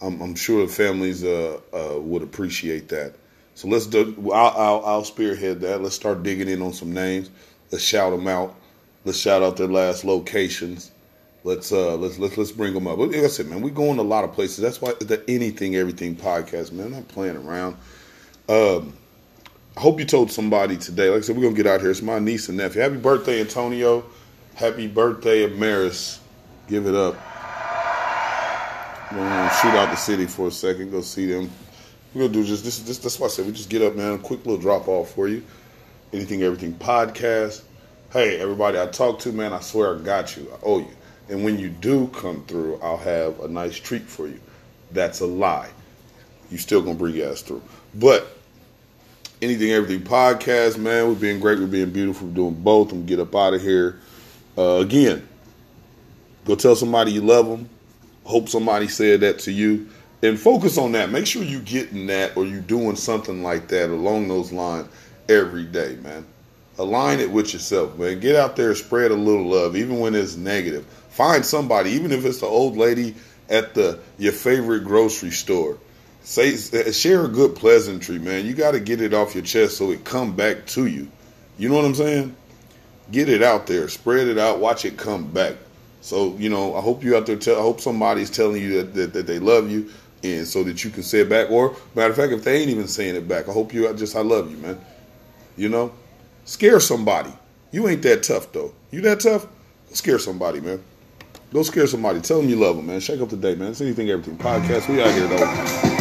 I'm, 0.00 0.20
I'm 0.20 0.34
sure 0.34 0.66
the 0.66 0.72
families 0.72 1.24
uh, 1.24 1.60
uh, 1.72 1.98
would 2.00 2.22
appreciate 2.22 2.88
that. 2.88 3.14
So 3.54 3.68
let's 3.68 3.86
do. 3.86 4.30
I'll, 4.32 4.56
I'll, 4.56 4.84
I'll 4.84 5.04
spearhead 5.04 5.60
that. 5.62 5.82
Let's 5.82 5.94
start 5.94 6.22
digging 6.22 6.48
in 6.48 6.60
on 6.62 6.72
some 6.72 6.92
names. 6.92 7.30
Let's 7.70 7.84
shout 7.84 8.12
them 8.12 8.28
out. 8.28 8.54
Let's 9.06 9.18
shout 9.18 9.40
out 9.40 9.56
their 9.56 9.68
last 9.68 10.04
locations. 10.04 10.90
Let's 11.44 11.70
uh 11.70 11.94
let's 11.94 12.18
let's 12.18 12.36
let's 12.36 12.50
bring 12.50 12.74
them 12.74 12.88
up. 12.88 12.98
Like 12.98 13.14
I 13.14 13.28
said, 13.28 13.46
man, 13.46 13.60
we 13.60 13.70
going 13.70 14.00
a 14.00 14.02
lot 14.02 14.24
of 14.24 14.32
places. 14.32 14.58
That's 14.58 14.82
why 14.82 14.94
the 14.98 15.22
Anything 15.28 15.76
Everything 15.76 16.16
podcast, 16.16 16.72
man. 16.72 16.86
I'm 16.86 16.92
not 16.92 17.06
playing 17.06 17.36
around. 17.36 17.76
Um, 18.48 18.94
I 19.76 19.80
hope 19.80 20.00
you 20.00 20.06
told 20.06 20.32
somebody 20.32 20.76
today. 20.76 21.08
Like 21.08 21.18
I 21.18 21.20
said, 21.20 21.36
we're 21.36 21.44
gonna 21.44 21.54
get 21.54 21.68
out 21.68 21.82
here. 21.82 21.92
It's 21.92 22.02
my 22.02 22.18
niece 22.18 22.48
and 22.48 22.58
nephew. 22.58 22.80
Happy 22.80 22.96
birthday, 22.96 23.40
Antonio. 23.40 24.04
Happy 24.56 24.88
birthday, 24.88 25.48
Amaris. 25.48 26.18
Give 26.66 26.84
it 26.88 26.96
up. 26.96 27.14
We're 29.12 29.18
gonna 29.18 29.54
shoot 29.62 29.68
out 29.68 29.90
the 29.90 29.96
city 29.96 30.26
for 30.26 30.48
a 30.48 30.50
second. 30.50 30.90
Go 30.90 31.00
see 31.00 31.26
them. 31.26 31.48
We're 32.12 32.22
gonna 32.22 32.32
do 32.32 32.44
just 32.44 32.64
this. 32.64 32.80
This 32.80 32.98
that's 32.98 33.20
why 33.20 33.28
I 33.28 33.30
said 33.30 33.46
we 33.46 33.52
just 33.52 33.70
get 33.70 33.82
up, 33.82 33.94
man. 33.94 34.14
A 34.14 34.18
quick 34.18 34.44
little 34.44 34.60
drop 34.60 34.88
off 34.88 35.14
for 35.14 35.28
you. 35.28 35.44
Anything 36.12 36.42
Everything 36.42 36.74
podcast. 36.74 37.62
Hey, 38.12 38.38
everybody 38.38 38.78
I 38.78 38.86
talk 38.86 39.18
to, 39.20 39.32
man, 39.32 39.52
I 39.52 39.58
swear 39.58 39.96
I 39.96 39.98
got 39.98 40.36
you. 40.36 40.48
I 40.52 40.64
owe 40.64 40.78
you. 40.78 40.96
And 41.28 41.44
when 41.44 41.58
you 41.58 41.68
do 41.68 42.06
come 42.08 42.44
through, 42.44 42.78
I'll 42.80 42.96
have 42.96 43.40
a 43.40 43.48
nice 43.48 43.74
treat 43.74 44.04
for 44.04 44.28
you. 44.28 44.38
That's 44.92 45.20
a 45.20 45.26
lie. 45.26 45.68
You 46.48 46.56
still 46.56 46.82
gonna 46.82 46.94
bring 46.94 47.16
your 47.16 47.32
ass 47.32 47.42
through. 47.42 47.62
But 47.96 48.28
anything, 49.42 49.72
everything 49.72 50.06
podcast, 50.06 50.78
man, 50.78 51.08
we're 51.08 51.14
being 51.16 51.40
great, 51.40 51.58
we're 51.58 51.66
being 51.66 51.90
beautiful, 51.90 52.28
we're 52.28 52.34
doing 52.34 52.54
both. 52.54 52.92
I'm 52.92 53.06
get 53.06 53.18
up 53.18 53.34
out 53.34 53.54
of 53.54 53.60
here. 53.60 53.98
Uh, 54.56 54.76
again, 54.76 55.26
go 56.44 56.54
tell 56.54 56.76
somebody 56.76 57.10
you 57.10 57.22
love 57.22 57.48
them. 57.48 57.68
Hope 58.22 58.48
somebody 58.48 58.86
said 58.86 59.20
that 59.20 59.40
to 59.40 59.52
you. 59.52 59.88
And 60.22 60.38
focus 60.38 60.78
on 60.78 60.92
that. 60.92 61.10
Make 61.10 61.26
sure 61.26 61.42
you 61.42 61.58
getting 61.58 62.06
that 62.06 62.36
or 62.36 62.46
you 62.46 62.60
doing 62.60 62.94
something 62.94 63.42
like 63.42 63.66
that 63.68 63.90
along 63.90 64.28
those 64.28 64.52
lines 64.52 64.88
every 65.28 65.64
day, 65.64 65.96
man. 65.96 66.24
Align 66.78 67.20
it 67.20 67.30
with 67.30 67.52
yourself, 67.54 67.96
man. 67.98 68.20
Get 68.20 68.36
out 68.36 68.56
there, 68.56 68.74
spread 68.74 69.10
a 69.10 69.14
little 69.14 69.46
love, 69.46 69.76
even 69.76 69.98
when 69.98 70.14
it's 70.14 70.36
negative. 70.36 70.84
Find 71.08 71.44
somebody, 71.44 71.90
even 71.90 72.12
if 72.12 72.24
it's 72.24 72.40
the 72.40 72.46
old 72.46 72.76
lady 72.76 73.14
at 73.48 73.74
the 73.74 73.98
your 74.18 74.32
favorite 74.32 74.84
grocery 74.84 75.30
store. 75.30 75.78
Say 76.22 76.54
uh, 76.54 76.90
share 76.92 77.24
a 77.24 77.28
good 77.28 77.54
pleasantry, 77.54 78.18
man. 78.18 78.44
You 78.44 78.54
got 78.54 78.72
to 78.72 78.80
get 78.80 79.00
it 79.00 79.14
off 79.14 79.34
your 79.34 79.44
chest 79.44 79.78
so 79.78 79.90
it 79.90 80.04
come 80.04 80.34
back 80.34 80.66
to 80.68 80.86
you. 80.86 81.08
You 81.56 81.68
know 81.68 81.76
what 81.76 81.84
I'm 81.84 81.94
saying? 81.94 82.36
Get 83.10 83.28
it 83.28 83.42
out 83.42 83.66
there, 83.66 83.88
spread 83.88 84.26
it 84.26 84.36
out, 84.36 84.58
watch 84.58 84.84
it 84.84 84.98
come 84.98 85.30
back. 85.30 85.54
So 86.00 86.36
you 86.36 86.50
know, 86.50 86.74
I 86.76 86.80
hope 86.80 87.04
you 87.04 87.16
out 87.16 87.26
there. 87.26 87.36
Tell, 87.36 87.56
I 87.56 87.62
hope 87.62 87.80
somebody's 87.80 88.30
telling 88.30 88.60
you 88.60 88.82
that, 88.82 88.94
that, 88.94 89.12
that 89.14 89.26
they 89.26 89.38
love 89.38 89.70
you, 89.70 89.90
and 90.22 90.46
so 90.46 90.64
that 90.64 90.84
you 90.84 90.90
can 90.90 91.04
say 91.04 91.20
it 91.20 91.28
back. 91.28 91.50
Or 91.50 91.76
matter 91.94 92.10
of 92.10 92.16
fact, 92.16 92.32
if 92.32 92.44
they 92.44 92.60
ain't 92.60 92.70
even 92.70 92.88
saying 92.88 93.14
it 93.14 93.26
back, 93.26 93.48
I 93.48 93.52
hope 93.52 93.72
you 93.72 93.88
I 93.88 93.92
just 93.92 94.16
I 94.16 94.20
love 94.20 94.50
you, 94.50 94.56
man. 94.58 94.78
You 95.56 95.68
know, 95.68 95.92
scare 96.46 96.80
somebody. 96.80 97.32
You 97.70 97.86
ain't 97.88 98.02
that 98.02 98.22
tough 98.22 98.50
though. 98.52 98.72
You 98.90 99.02
that 99.02 99.20
tough? 99.20 99.44
Go 99.44 99.94
scare 99.94 100.18
somebody, 100.18 100.60
man. 100.60 100.82
Go 101.52 101.62
scare 101.62 101.86
somebody. 101.86 102.20
Tell 102.20 102.40
them 102.40 102.48
you 102.48 102.56
love 102.56 102.76
them, 102.76 102.86
man. 102.86 103.00
Shake 103.00 103.20
up 103.20 103.28
the 103.28 103.36
day, 103.36 103.54
man. 103.54 103.72
It's 103.72 103.82
anything, 103.82 104.08
everything 104.08 104.38
podcast. 104.38 104.88
We 104.88 105.02
out 105.02 105.12
here 105.12 105.28
though. 105.28 105.95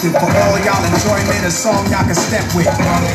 For 0.00 0.16
all 0.16 0.56
y'all 0.64 0.80
enjoyment, 0.80 1.44
a 1.44 1.52
song 1.52 1.84
y'all 1.92 2.00
can 2.08 2.16
step 2.16 2.40
with. 2.56 2.64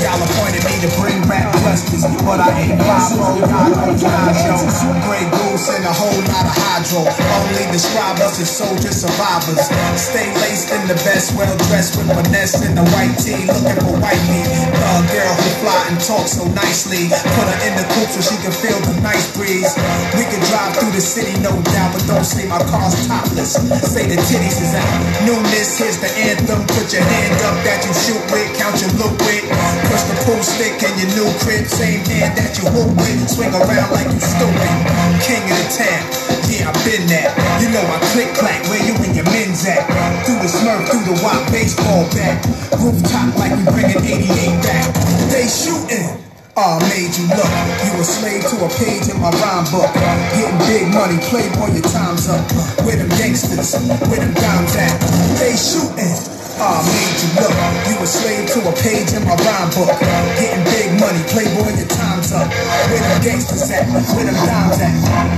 Y'all 0.05 0.21
appointed 0.21 0.61
me 0.69 0.77
to 0.85 0.89
bring 1.01 1.17
back 1.25 1.49
justice, 1.65 2.05
but 2.21 2.37
I 2.37 2.53
ain't 2.61 2.77
Pablo, 2.77 3.41
y'all 3.41 3.73
know 3.73 3.89
Jojo. 3.97 4.53
Grey 5.01 5.25
Goose 5.33 5.65
and 5.73 5.81
a 5.81 5.89
whole 5.89 6.21
lot 6.29 6.45
of 6.45 6.53
hydro. 6.53 7.09
Only 7.09 7.65
describe 7.73 8.21
us 8.21 8.37
as 8.37 8.53
soldier 8.53 8.93
survivors. 8.93 9.65
Stay 9.97 10.29
laced 10.45 10.69
in 10.77 10.85
the 10.85 10.93
best, 11.01 11.33
well 11.33 11.49
dressed 11.73 11.97
with 11.97 12.05
finesse 12.05 12.61
in 12.61 12.77
the 12.77 12.85
white 12.93 13.17
tee, 13.17 13.49
looking 13.49 13.81
for 13.81 13.97
white 13.97 14.21
meat. 14.29 14.45
A 14.45 15.01
girl 15.09 15.33
who 15.41 15.49
fly 15.65 15.81
and 15.89 15.97
talk 15.97 16.29
so 16.29 16.45
nicely. 16.53 17.09
Put 17.09 17.49
her 17.49 17.59
in 17.65 17.73
the 17.81 17.85
coupe 17.97 18.13
so 18.13 18.21
she 18.21 18.37
can 18.45 18.53
feel 18.53 18.77
the 18.85 18.93
nice 19.01 19.25
breeze. 19.33 19.73
We 20.13 20.21
can 20.29 20.37
drive 20.53 20.77
through 20.77 20.93
the 20.93 21.01
city, 21.01 21.33
no 21.41 21.49
doubt, 21.73 21.97
but 21.97 22.05
don't 22.05 22.21
say 22.21 22.45
my 22.45 22.61
car's 22.69 22.93
topless. 23.09 23.57
Say 23.89 24.05
the 24.05 24.21
titties 24.29 24.61
is 24.61 24.77
out. 24.77 25.01
Newness, 25.25 25.81
here's 25.81 25.97
the 25.97 26.13
anthem. 26.29 26.61
Put 26.75 26.91
your 26.91 27.07
hand 27.07 27.39
up 27.47 27.55
that 27.63 27.79
you 27.87 27.93
shoot 27.95 28.19
with, 28.27 28.51
count 28.59 28.75
your 28.83 28.91
loot 28.99 29.15
with. 29.23 29.47
Push 29.87 30.03
the 30.11 30.15
pool 30.27 30.43
stick 30.43 30.75
in 30.83 30.91
your 30.99 31.11
new 31.15 31.29
crib, 31.39 31.63
same 31.71 32.03
hand 32.03 32.35
that 32.35 32.51
you 32.59 32.67
hoop 32.67 32.91
with. 32.99 33.31
Swing 33.31 33.55
around 33.55 33.95
like 33.95 34.11
you 34.11 34.19
stupid. 34.19 34.75
King 35.23 35.39
of 35.47 35.55
the 35.55 35.69
town, 35.71 36.03
yeah, 36.51 36.67
I've 36.67 36.75
been 36.83 37.07
that. 37.15 37.31
You 37.63 37.71
know 37.71 37.79
I 37.79 37.97
click 38.11 38.27
clack, 38.35 38.59
where 38.67 38.83
you 38.83 38.91
and 39.07 39.15
your 39.15 39.23
men's 39.31 39.63
at. 39.63 39.87
Through 40.27 40.43
the 40.43 40.51
smurf, 40.51 40.83
through 40.91 41.07
the 41.07 41.15
wop, 41.23 41.47
baseball 41.47 42.03
bat. 42.11 42.43
Rooftop 42.75 43.31
like 43.39 43.55
we 43.55 43.63
bringing 43.71 44.03
88 44.03 44.59
back. 44.59 44.91
They 45.31 45.47
shooting. 45.47 46.27
Ah, 46.59 46.75
made 46.91 47.15
you 47.15 47.23
look. 47.31 47.51
You 47.87 47.91
a 47.99 48.03
slave 48.03 48.43
to 48.51 48.55
a 48.63 48.69
page 48.75 49.07
in 49.07 49.15
my 49.23 49.31
rhyme 49.31 49.63
book. 49.71 49.91
Getting 50.35 50.59
big 50.67 50.91
money, 50.91 51.23
playboy, 51.31 51.71
your 51.71 51.87
time's 51.87 52.27
up. 52.27 52.43
Where 52.83 52.99
them 52.99 53.07
gangsters, 53.15 53.79
where 54.11 54.19
them 54.19 54.35
dimes 54.35 54.75
at? 54.75 54.95
They 55.39 55.55
shooting. 55.55 56.34
Ah, 56.57 56.79
made 56.87 57.19
you 57.19 57.29
look. 57.35 57.51
You 57.91 57.95
a 57.99 58.07
slave 58.07 58.47
to 58.55 58.59
a 58.69 58.73
page 58.79 59.11
in 59.11 59.27
my 59.27 59.35
rhyme 59.35 59.69
book. 59.75 59.91
Getting 60.39 60.63
big 60.63 60.99
money, 60.99 61.19
playboy, 61.27 61.75
your 61.75 61.91
up. 62.31 62.47
Where 62.89 63.01
them 63.01 63.21
gangsters 63.21 63.69
at? 63.71 63.85
Where 64.15 64.25
them 64.25 64.37
dimes 64.45 64.79
at? 64.81 64.93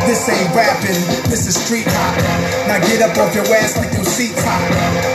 This 0.05 0.27
ain't 0.29 0.51
rapping, 0.55 0.99
this 1.27 1.47
is 1.47 1.55
street 1.55 1.87
hop. 1.87 2.15
Now 2.67 2.79
get 2.85 3.01
up 3.01 3.17
off 3.17 3.33
your 3.35 3.47
ass 3.55 3.75
like 3.77 3.91
your 3.93 4.05
seat's 4.05 4.43
hot. 4.43 4.61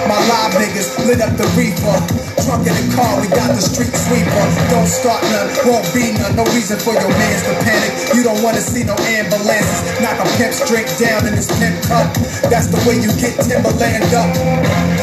My 0.09 0.19
live 0.29 0.53
niggas 0.59 1.07
lit 1.07 1.21
up 1.21 1.37
the 1.37 1.49
reefer. 1.57 1.97
Trunk 2.43 2.67
in 2.67 2.75
the 2.75 2.87
car, 2.99 3.21
we 3.23 3.31
got 3.31 3.55
the 3.55 3.63
street 3.63 3.95
sweeper. 3.95 4.47
Don't 4.75 4.89
start 4.91 5.23
none, 5.31 5.49
won't 5.63 5.87
be 5.95 6.11
none. 6.19 6.35
No 6.35 6.45
reason 6.57 6.77
for 6.81 6.93
your 6.93 7.13
mans 7.15 7.43
to 7.47 7.55
panic. 7.63 7.93
You 8.17 8.27
don't 8.27 8.43
wanna 8.43 8.61
see 8.61 8.83
no 8.83 8.99
ambulances. 9.15 9.81
Knock 10.03 10.19
a 10.19 10.27
pimp's 10.37 10.59
drink 10.67 10.91
down 10.99 11.23
in 11.29 11.39
this 11.39 11.49
pimp 11.61 11.79
cup. 11.87 12.11
That's 12.51 12.67
the 12.67 12.83
way 12.83 12.99
you 12.99 13.15
get 13.21 13.39
Timberland 13.39 14.11
up. 14.11 14.29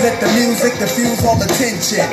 Let 0.04 0.20
the 0.20 0.28
music 0.36 0.76
diffuse 0.80 1.24
all 1.24 1.40
the 1.40 1.48
tension. 1.56 2.04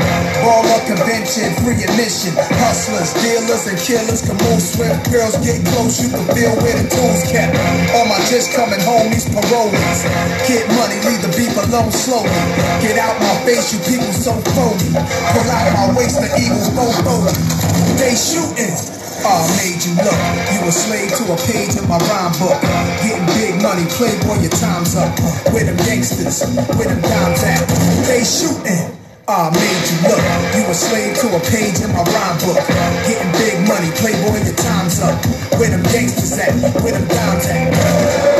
Baller 0.42 0.81
convention, 0.87 1.51
free 1.62 1.83
admission. 1.83 2.35
Hustlers, 2.62 3.11
dealers, 3.19 3.66
and 3.66 3.79
killers 3.79 4.23
move 4.47 4.63
swift. 4.63 5.11
Girls 5.11 5.37
get 5.43 5.59
close, 5.67 5.99
you 5.99 6.09
can 6.11 6.25
feel 6.31 6.55
where 6.63 6.77
the 6.79 6.87
tools 6.87 7.23
kept. 7.31 7.53
All 7.95 8.07
my 8.07 8.19
just 8.31 8.55
coming 8.55 8.81
home, 8.87 9.11
these 9.11 9.27
parolees. 9.27 10.01
Get 10.47 10.63
money, 10.79 10.99
leave 11.07 11.23
the 11.23 11.33
beef 11.35 11.55
alone 11.59 11.91
slowly. 11.91 12.31
Get 12.83 12.99
out 12.99 13.19
my 13.19 13.35
face, 13.43 13.75
you 13.75 13.81
people 13.83 14.13
so 14.15 14.33
phony. 14.55 14.95
Pull 14.95 15.49
out 15.51 15.69
my 15.75 15.87
waist, 15.99 16.23
the 16.23 16.31
go 16.31 16.87
phony. 17.03 17.35
They 17.99 18.15
shooting. 18.15 18.75
I 19.27 19.43
made 19.59 19.83
you 19.83 19.95
look. 19.99 20.21
You 20.55 20.69
a 20.69 20.73
slave 20.73 21.11
to 21.19 21.25
a 21.35 21.37
page 21.51 21.75
in 21.75 21.89
my 21.89 21.99
rhyme 21.99 22.33
book. 22.39 22.61
Getting 23.03 23.27
big 23.35 23.63
money, 23.63 23.85
playboy, 23.99 24.39
your 24.39 24.55
time's 24.55 24.95
up. 24.95 25.11
Where 25.51 25.65
them 25.65 25.77
gangsters, 25.79 26.47
where 26.77 26.87
them 26.87 27.01
dimes 27.01 27.43
at? 27.43 27.67
They 28.07 28.23
shooting. 28.23 28.96
I 29.29 29.51
made 29.51 29.91
you 29.91 29.99
look. 30.07 30.23
You 30.55 30.71
a 30.71 30.75
slave 30.75 31.17
to 31.19 31.27
a 31.35 31.41
page 31.51 31.81
in 31.83 31.91
my 31.91 32.05
rhyme 32.05 32.39
book. 32.47 32.62
Getting 33.11 33.33
big 33.33 33.67
money, 33.67 33.91
playboy, 33.99 34.39
your 34.47 34.55
time's 34.55 35.01
up. 35.01 35.19
Where 35.59 35.69
them 35.69 35.83
gangsters 35.83 36.39
at? 36.39 36.55
Where 36.81 36.93
them 36.93 37.09
dimes 37.09 37.47
at? 37.47 38.36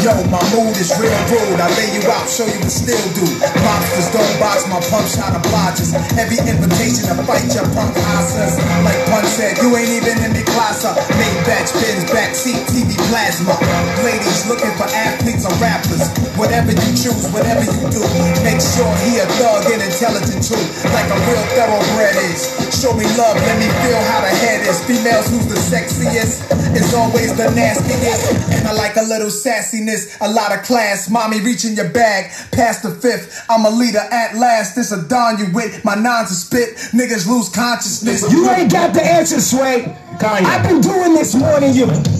Yo, 0.00 0.16
my 0.32 0.40
mood 0.56 0.72
is 0.80 0.88
real 0.96 1.12
rude. 1.28 1.60
I 1.60 1.68
lay 1.76 1.92
you 1.92 2.00
out, 2.08 2.24
show 2.24 2.48
you 2.48 2.56
what 2.64 2.72
still 2.72 3.04
do. 3.12 3.26
Monsters 3.60 4.08
don't 4.16 4.32
box 4.40 4.64
my 4.64 4.80
pump 4.88 5.04
shot 5.04 5.36
obliges. 5.36 5.92
Heavy 6.16 6.40
invitation 6.40 7.04
to 7.12 7.20
fight 7.28 7.44
your 7.52 7.68
punk 7.76 7.92
asses. 8.16 8.56
Like 8.80 8.96
Pun 9.12 9.24
said, 9.28 9.60
you 9.60 9.68
ain't 9.76 9.92
even 9.92 10.16
in 10.24 10.32
the 10.32 10.44
class. 10.48 10.70
Maybach 11.20 11.68
Benz, 11.76 12.08
backseat 12.08 12.56
TV 12.72 12.96
plasma. 13.12 13.52
Ladies 14.00 14.48
looking 14.48 14.72
for 14.80 14.88
athletes 14.88 15.44
or 15.44 15.52
rappers. 15.60 16.08
Whatever 16.40 16.72
you 16.72 16.92
choose, 16.96 17.28
whatever 17.36 17.60
you 17.60 17.84
do, 17.92 18.00
make 18.40 18.62
sure 18.62 18.88
he 19.04 19.20
a 19.20 19.26
thug 19.36 19.68
and 19.68 19.84
intelligent 19.84 20.40
too. 20.40 20.64
Like 20.96 21.10
a 21.12 21.18
real 21.28 21.44
thoroughbred 21.52 22.16
is. 22.32 22.48
Show 22.72 22.96
me 22.96 23.04
love, 23.20 23.36
let 23.36 23.58
me 23.60 23.68
feel 23.84 24.00
how 24.08 24.24
the 24.24 24.32
head 24.32 24.64
is. 24.64 24.80
Females 24.88 25.28
who's 25.28 25.44
the 25.52 25.60
sexiest 25.60 26.40
is 26.72 26.94
always 26.94 27.36
the 27.36 27.50
nastiest. 27.52 28.32
And 28.56 28.66
I 28.68 28.72
like 28.72 28.96
a 28.96 29.02
little 29.02 29.28
sassiness, 29.28 29.89
a 30.20 30.30
lot 30.30 30.56
of 30.56 30.64
class. 30.64 31.08
Mommy 31.10 31.40
reaching 31.40 31.74
your 31.74 31.88
bag, 31.90 32.30
past 32.52 32.82
the 32.82 32.90
fifth. 32.90 33.44
I'm 33.48 33.64
a 33.64 33.70
leader 33.70 33.98
at 33.98 34.36
last. 34.36 34.74
This 34.74 34.92
a 34.92 35.02
dawn 35.08 35.38
you 35.38 35.52
with. 35.52 35.84
My 35.84 35.94
nines 35.94 36.30
are 36.30 36.34
spit. 36.34 36.76
Niggas 36.92 37.26
lose 37.26 37.48
consciousness. 37.48 38.30
You 38.30 38.48
ain't 38.50 38.70
got 38.70 38.94
the 38.94 39.04
answer, 39.04 39.40
Sway. 39.40 39.96
I've 40.22 40.62
been 40.62 40.80
doing 40.80 41.14
this 41.14 41.34
more 41.34 41.60
than 41.60 41.74
you. 41.74 42.19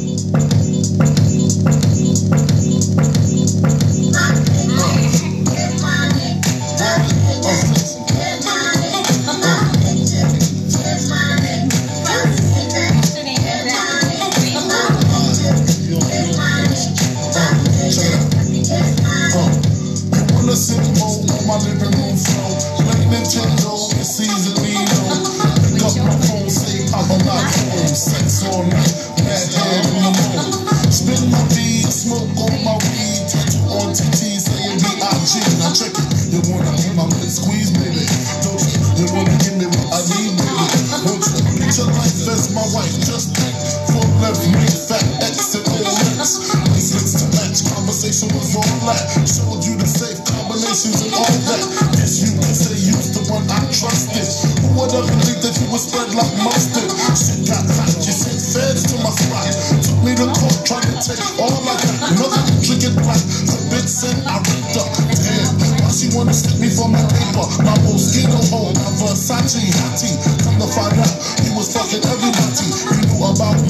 Home, 68.50 68.74
my 68.74 68.90
Versace 68.98 69.62
Hattie. 69.78 70.16
Come 70.44 70.58
to 70.58 70.68
find 70.70 70.94
out, 70.98 71.14
he 71.42 71.50
was 71.54 71.70
fucking 71.74 72.02
everybody. 72.06 72.66
He 72.66 73.06
knew 73.06 73.22
about 73.26 73.58
me, 73.66 73.69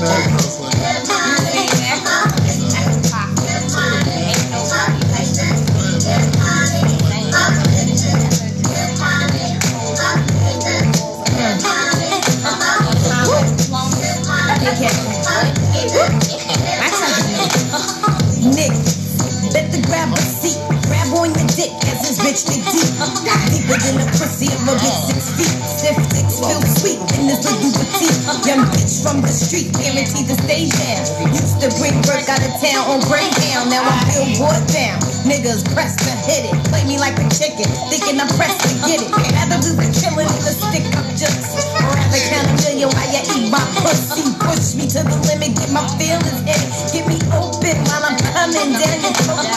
Nick, 0.00 0.59
to 45.00 45.08
the 45.08 45.18
limit, 45.32 45.56
get 45.56 45.72
my 45.72 45.84
feelings 45.96 46.44
hit. 46.44 46.60
Get 46.92 47.04
me 47.08 47.16
open 47.32 47.76
while 47.88 48.04
I'm 48.04 48.16
coming 48.36 48.76
down 48.76 48.98
your 49.00 49.14
throat. 49.24 49.48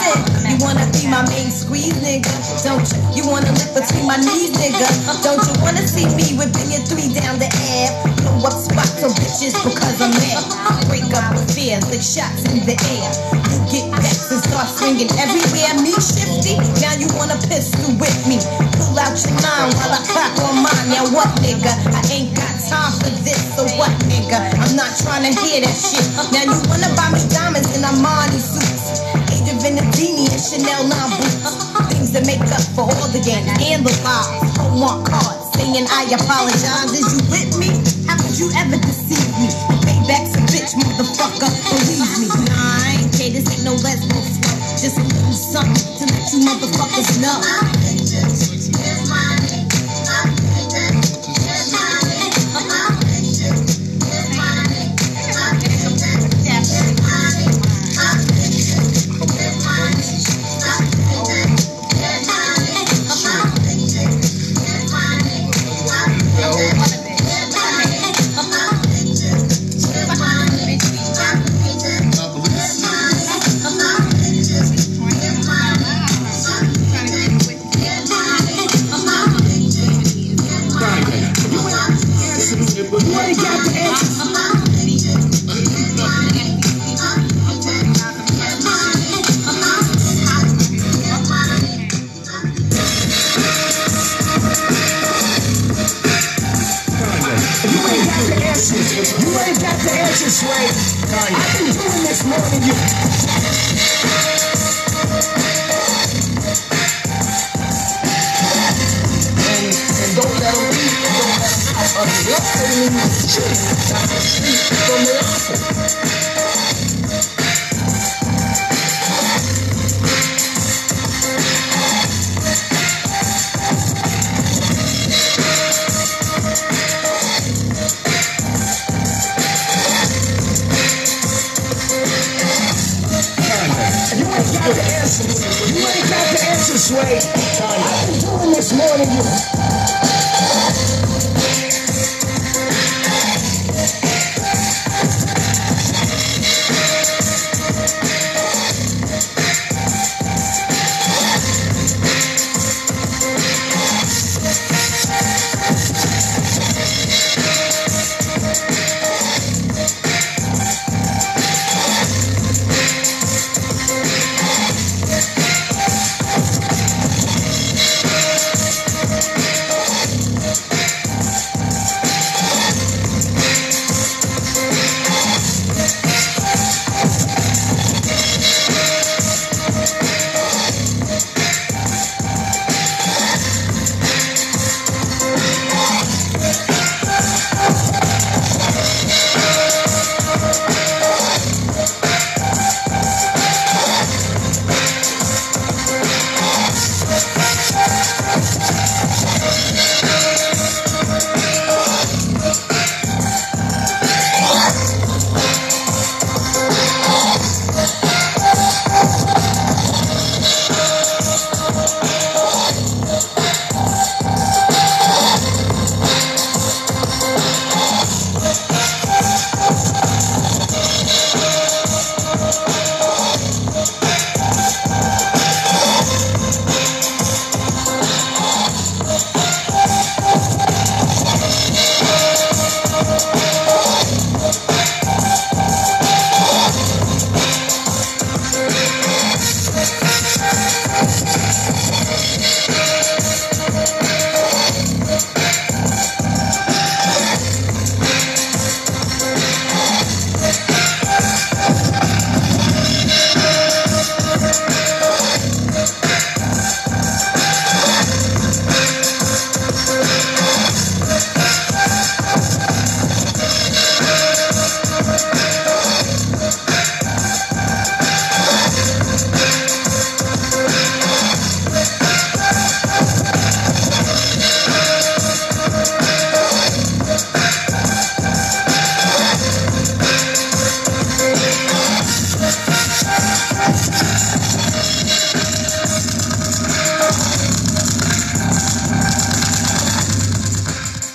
You 0.48 0.56
wanna 0.64 0.88
be 0.96 1.08
my 1.12 1.24
main 1.28 1.52
squeeze, 1.52 1.96
nigga? 2.00 2.32
Don't 2.64 2.84
you? 2.88 3.00
You 3.20 3.24
wanna 3.28 3.52
live 3.52 3.74
between 3.76 4.08
my 4.08 4.18
knees, 4.18 4.56
nigga? 4.56 4.88
Don't 5.24 5.44
you 5.44 5.56
wanna 5.60 5.84
see 5.84 6.08
me 6.16 6.38
whipping 6.40 6.72
your 6.72 6.84
three 6.88 7.12
down 7.12 7.40
the 7.40 7.50
air? 7.76 7.90
Blow 8.24 8.48
up 8.48 8.56
spots 8.56 9.04
on 9.04 9.12
bitches 9.20 9.56
because 9.64 10.00
I'm 10.00 10.16
mad. 10.16 10.88
Break 10.88 11.12
up 11.12 11.36
with 11.36 11.52
fear, 11.52 11.80
lick 11.92 12.04
shots 12.04 12.48
in 12.48 12.64
the 12.64 12.78
air. 12.96 13.10
You 13.52 13.60
get 13.68 13.86
back 13.92 14.16
and 14.32 14.40
start 14.40 14.68
swinging 14.72 15.12
everywhere. 15.20 15.76
Me 15.84 15.92
shifty, 16.00 16.56
now 16.80 16.96
you 16.96 17.08
wanna 17.20 17.36
pistol 17.52 17.92
with 18.00 18.16
me. 18.28 18.40
Out 19.04 19.20
your 19.20 19.36
nine 19.44 19.68
while 19.76 19.92
I 19.92 20.00
clap 20.08 20.32
on 20.48 20.64
mine. 20.64 20.88
Now 20.88 21.04
what, 21.12 21.28
nigga? 21.44 21.76
I 21.92 22.00
ain't 22.08 22.32
got 22.40 22.56
time 22.64 22.96
for 23.04 23.12
this, 23.28 23.36
so 23.52 23.68
what, 23.76 23.92
nigga? 24.08 24.40
I'm 24.56 24.80
not 24.80 24.96
trying 24.96 25.28
to 25.28 25.34
hear 25.44 25.60
that 25.60 25.76
shit. 25.76 26.08
Now 26.32 26.48
you 26.48 26.56
wanna 26.72 26.88
buy 26.96 27.12
me 27.12 27.20
diamonds 27.28 27.76
in 27.76 27.84
Armani 27.84 28.40
suits. 28.40 29.04
Age 29.28 29.52
of 29.52 29.60
Venedini 29.60 30.32
and 30.32 30.40
Chanel 30.40 30.88
9 30.88 31.20
boots. 31.20 31.52
Things 31.92 32.16
that 32.16 32.24
make 32.24 32.48
up 32.48 32.64
for 32.80 32.88
all 32.88 33.10
the 33.12 33.20
games 33.20 33.52
and 33.60 33.84
the 33.84 33.92
lies. 34.08 34.40
Homework 34.56 35.04
cards 35.12 35.52
saying 35.52 35.84
I 35.84 36.08
apologize. 36.08 36.96
Is 36.96 37.04
you 37.12 37.20
with 37.28 37.52
me? 37.60 37.76
How 38.08 38.16
could 38.16 38.40
you 38.40 38.48
ever 38.56 38.80
deceive 38.80 39.36
me? 39.36 39.52
Payback's 39.84 40.32
a 40.40 40.42
bitch, 40.48 40.80
motherfucker. 40.80 41.52
Believe 41.52 42.08
me. 42.24 42.28
Nah, 42.48 42.56
I 42.56 43.04
ain't 43.04 43.12
okay. 43.12 43.36
This 43.36 43.52
ain't 43.52 43.68
no 43.68 43.76
lesbian 43.84 44.24
flow. 44.40 44.56
Just 44.80 44.96
a 44.96 45.04
little 45.04 45.36
something 45.36 45.92
to 46.00 46.04
let 46.08 46.24
you 46.32 46.40
motherfuckers 46.48 47.20
know. 47.20 48.63